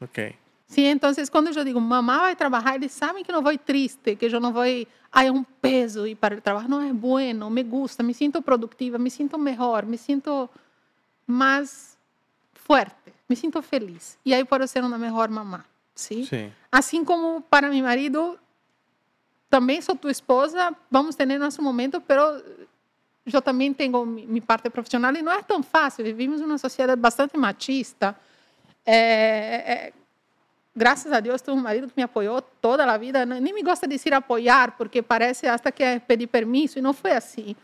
[0.00, 0.36] Ok.
[0.66, 4.26] Sim, então quando eu digo mamá vai trabalhar, eles sabem que não vou triste, que
[4.26, 8.02] eu não vou, é um peso e para o trabalho não é bueno, me gusta,
[8.02, 10.48] me sinto produtiva, me sinto melhor, me sinto
[11.26, 11.96] mais
[12.54, 14.18] forte, me sinto feliz.
[14.24, 16.24] E aí posso ser uma melhor mamá, sim?
[16.24, 16.50] Sim.
[16.72, 18.38] Assim como para meu marido
[19.54, 22.42] também sou tua esposa, vamos ter nosso momento, pero
[23.32, 26.04] eu também tenho minha parte profissional e não é tão fácil.
[26.04, 28.16] Vivimos uma sociedade bastante machista.
[28.84, 29.92] É, é,
[30.74, 33.24] graças a Deus, tuve um marido que me apoiou toda a vida.
[33.24, 36.92] Nem me gosta de dizer apoiar, porque parece hasta que é pedir permisso, e não
[36.92, 37.54] foi assim.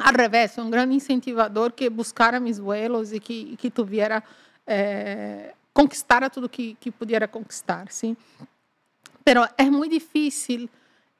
[0.00, 4.20] Al revés, um grande incentivador que buscara mis vuelos e que, que tuviera,
[4.66, 8.16] eh, conquistara tudo que, que pudiera conquistar, sim.
[9.24, 10.68] Pero é muito difícil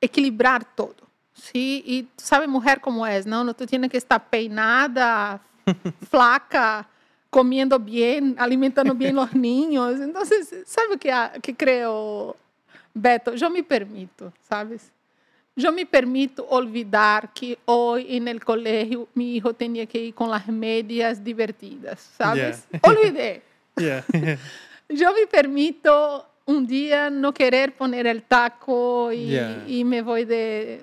[0.01, 1.83] equilibrar todo, sim.
[1.85, 3.53] E tu sabe mulher como é, não?
[3.53, 5.39] Tu tienes que estar peinada,
[6.09, 6.85] flaca,
[7.29, 9.99] comiendo bem, alimentando bem os ninhos.
[9.99, 10.23] Então,
[10.65, 10.99] sabe o
[11.41, 12.35] que, creio,
[12.93, 13.31] Beto?
[13.39, 14.91] Eu me permito, sabes?
[15.61, 20.45] Eu me permito olvidar que hoje no colégio meu filho tinha que ir com as
[20.47, 22.65] médias divertidas, sabes?
[22.71, 22.79] Yeah.
[22.87, 23.41] Olvidei.
[23.77, 24.05] Yeah.
[24.89, 25.89] eu me permito
[26.49, 29.63] um dia não querer poner o taco e, Yeah.
[29.67, 30.79] e me vou de,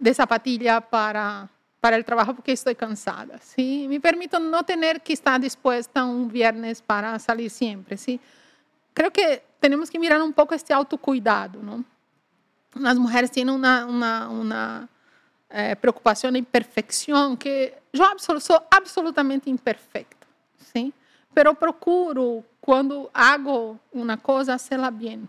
[0.00, 1.48] de zapatilha para
[1.80, 3.86] para o trabalho porque estou cansada, ¿sí?
[3.88, 8.18] Me permito não ter que estar dispuesta um viernes para salir sempre, ¿sí?
[8.92, 11.84] Creo que temos que mirar um pouco este autocuidado, ¿no?
[12.84, 14.88] As mulheres têm uma, uma, uma
[15.48, 20.26] eh, preocupação em perfeição que eu absol sou absolutamente imperfecta,
[20.58, 20.92] sim?
[21.32, 25.28] Pero procuro quando hago uma coisa hacerla bem.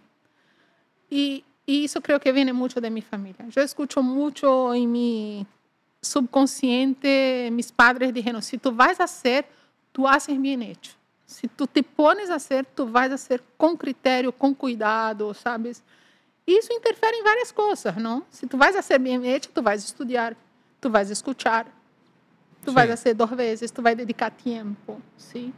[1.09, 3.45] E, e isso creio que vem muito de minha família.
[3.55, 5.47] Eu escuto muito em mi
[6.01, 7.07] subconsciente,
[7.51, 9.45] mis padres dijeron, si tú vas a hacer,
[9.93, 10.97] tú haces bien hecho.
[11.27, 15.83] Si tú te pones a hacer, tú vas a hacer com critério, com cuidado, sabes?
[16.47, 18.23] Isso interfere em várias coisas, não?
[18.31, 20.35] Se tu vais a ser bem hecho, tu vais estudar,
[20.81, 21.67] tu vais escuchar,
[22.63, 22.75] tu Sim.
[22.75, 25.53] vais a ser duas vezes, tu vais dedicar tempo, sim?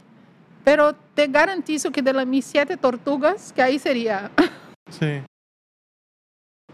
[0.64, 4.30] Pero te garantizo que de las mis siete tortugas, que aí seria
[4.90, 5.22] Sí.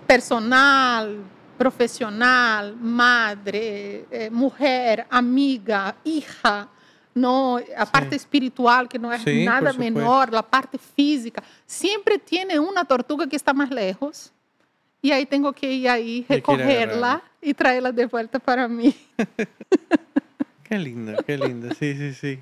[0.06, 1.22] personal,
[1.58, 6.68] profissional, madre, eh, mulher, amiga, hija,
[7.14, 7.92] no, a Sí.
[7.92, 13.26] parte espiritual que não é Sí, nada menor, a parte física, sempre tiene uma tortuga
[13.26, 14.32] que está mais lejos.
[15.02, 17.22] E aí tenho que ir aí que ir a recorrerla agarrarla.
[17.42, 18.92] e traê-la de volta para mim.
[20.64, 21.72] Qué lindo, qué lindo.
[21.74, 22.40] Sí, sí, sí.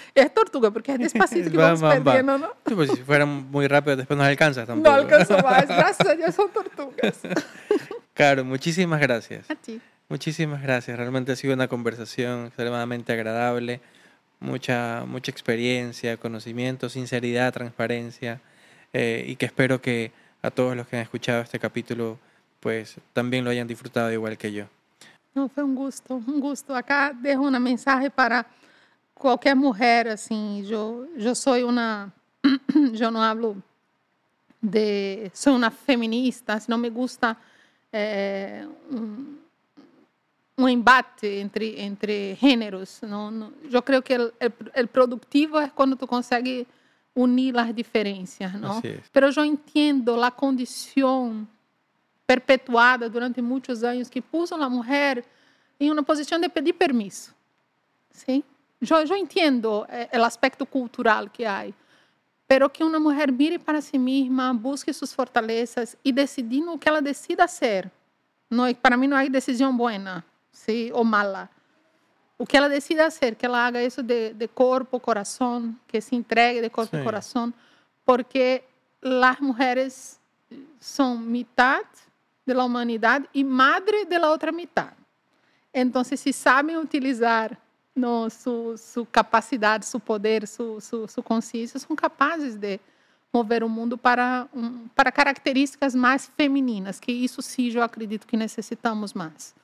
[0.14, 2.22] É tortuga, porque é despacito que Va, vamos va, va.
[2.22, 2.50] não?
[2.66, 4.88] Sí, pues si fuera muy rápido después nos alcanza tampoco.
[4.88, 7.20] Não alcanço mais, graças a Deus são tortugas.
[8.14, 9.48] Claro, muchísimas gracias.
[9.48, 9.80] A ti.
[10.08, 10.96] Muchísimas gracias.
[10.98, 13.80] Realmente ha sido una conversación extremadamente agradable.
[14.40, 18.40] Mucha, mucha experiencia, conocimiento, sinceridad, transparencia.
[18.92, 20.10] eh, y que espero que
[20.42, 22.18] a todos los que han escuchado este capítulo
[22.60, 24.64] pues también lo hayan disfrutado igual que yo.
[25.34, 26.74] Não, foi um gosto, um gosto.
[26.74, 28.44] Acá dejo uma mensagem para
[29.18, 32.12] qualquer mulher, assim, eu, eu sou uma,
[32.98, 33.62] eu não hablo
[34.62, 37.36] de, sou uma feminista, se não me gusta
[37.92, 39.36] eh, um,
[40.56, 46.06] um embate entre entre gêneros, não, não, eu creio que o produtivo é quando tu
[46.06, 46.66] consegue
[47.14, 48.78] unir as diferenças, não?
[48.78, 49.08] Así es.
[49.12, 51.46] Pero eu entendo a condição
[52.26, 55.24] perpetuada durante muitos anos que puso a mulher
[55.80, 57.34] em uma posição de pedir permisso.
[58.10, 58.42] Sim?
[58.42, 61.66] Eu, eu entendo eh, o aspecto cultural que há,
[62.46, 66.88] pero que uma mulher mire para si mesma, busque suas fortalezas e decidir o que
[66.88, 67.46] ela decida.
[68.48, 71.50] Não, é- para mim não há decisão boa sim, ou mala.
[72.38, 76.14] O que ela decida ser, que ela haga isso de, de corpo, coração, que se
[76.14, 77.52] entregue de corpo e coração,
[78.04, 78.62] porque
[79.02, 80.20] as mulheres
[80.78, 81.88] são metade
[82.46, 84.96] da humanidade e madre da outra metade.
[85.74, 87.58] Então, se sabem utilizar
[87.98, 92.80] no, su, su capacidade, su poder, su, su, su consciência, são capazes de
[93.32, 98.36] mover o mundo para, um, para características mais femininas, que isso sim eu acredito que
[98.36, 99.54] necessitamos mais.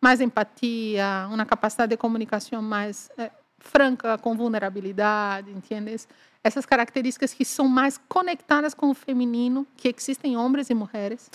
[0.00, 6.06] Mais empatia, uma capacidade de comunicação mais eh, franca, com vulnerabilidade, entendes?
[6.44, 11.28] Essas características que são mais conectadas com o feminino, que existem homens e mulheres,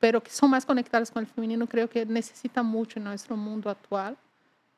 [0.00, 3.68] pero que são mais conectadas com o feminino, creio que necessita muito em nosso mundo
[3.68, 4.16] atual.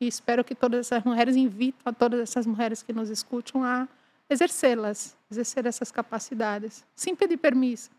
[0.03, 3.87] E espero que todas essas mulheres invitam a todas essas mulheres que nos escutam a
[4.29, 7.89] exercê-las, exercer essas capacidades, sem pedir permiso.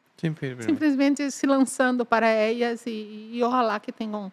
[0.60, 4.30] simplesmente se lançando para elas e, e ojalá que tenham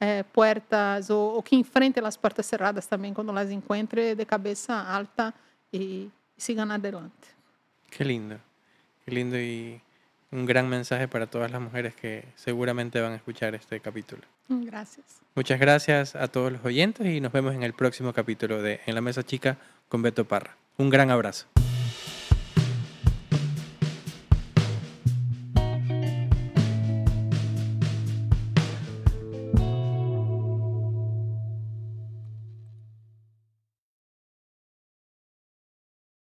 [0.00, 4.74] eh, puertas ou, ou que enfrentem as portas cerradas também quando las encontrem de cabeça
[4.74, 5.32] alta
[5.72, 7.28] e, e sigam adelante.
[7.90, 8.40] Qué lindo,
[9.04, 9.80] qué lindo y
[10.34, 14.22] un gran mensaje para todas las mujeres que seguramente van a escuchar este capítulo.
[14.48, 15.06] Gracias.
[15.36, 18.96] Muchas gracias a todos los oyentes y nos vemos en el próximo capítulo de En
[18.96, 19.56] la Mesa Chica
[19.88, 20.56] con Beto Parra.
[20.76, 21.46] Un gran abrazo.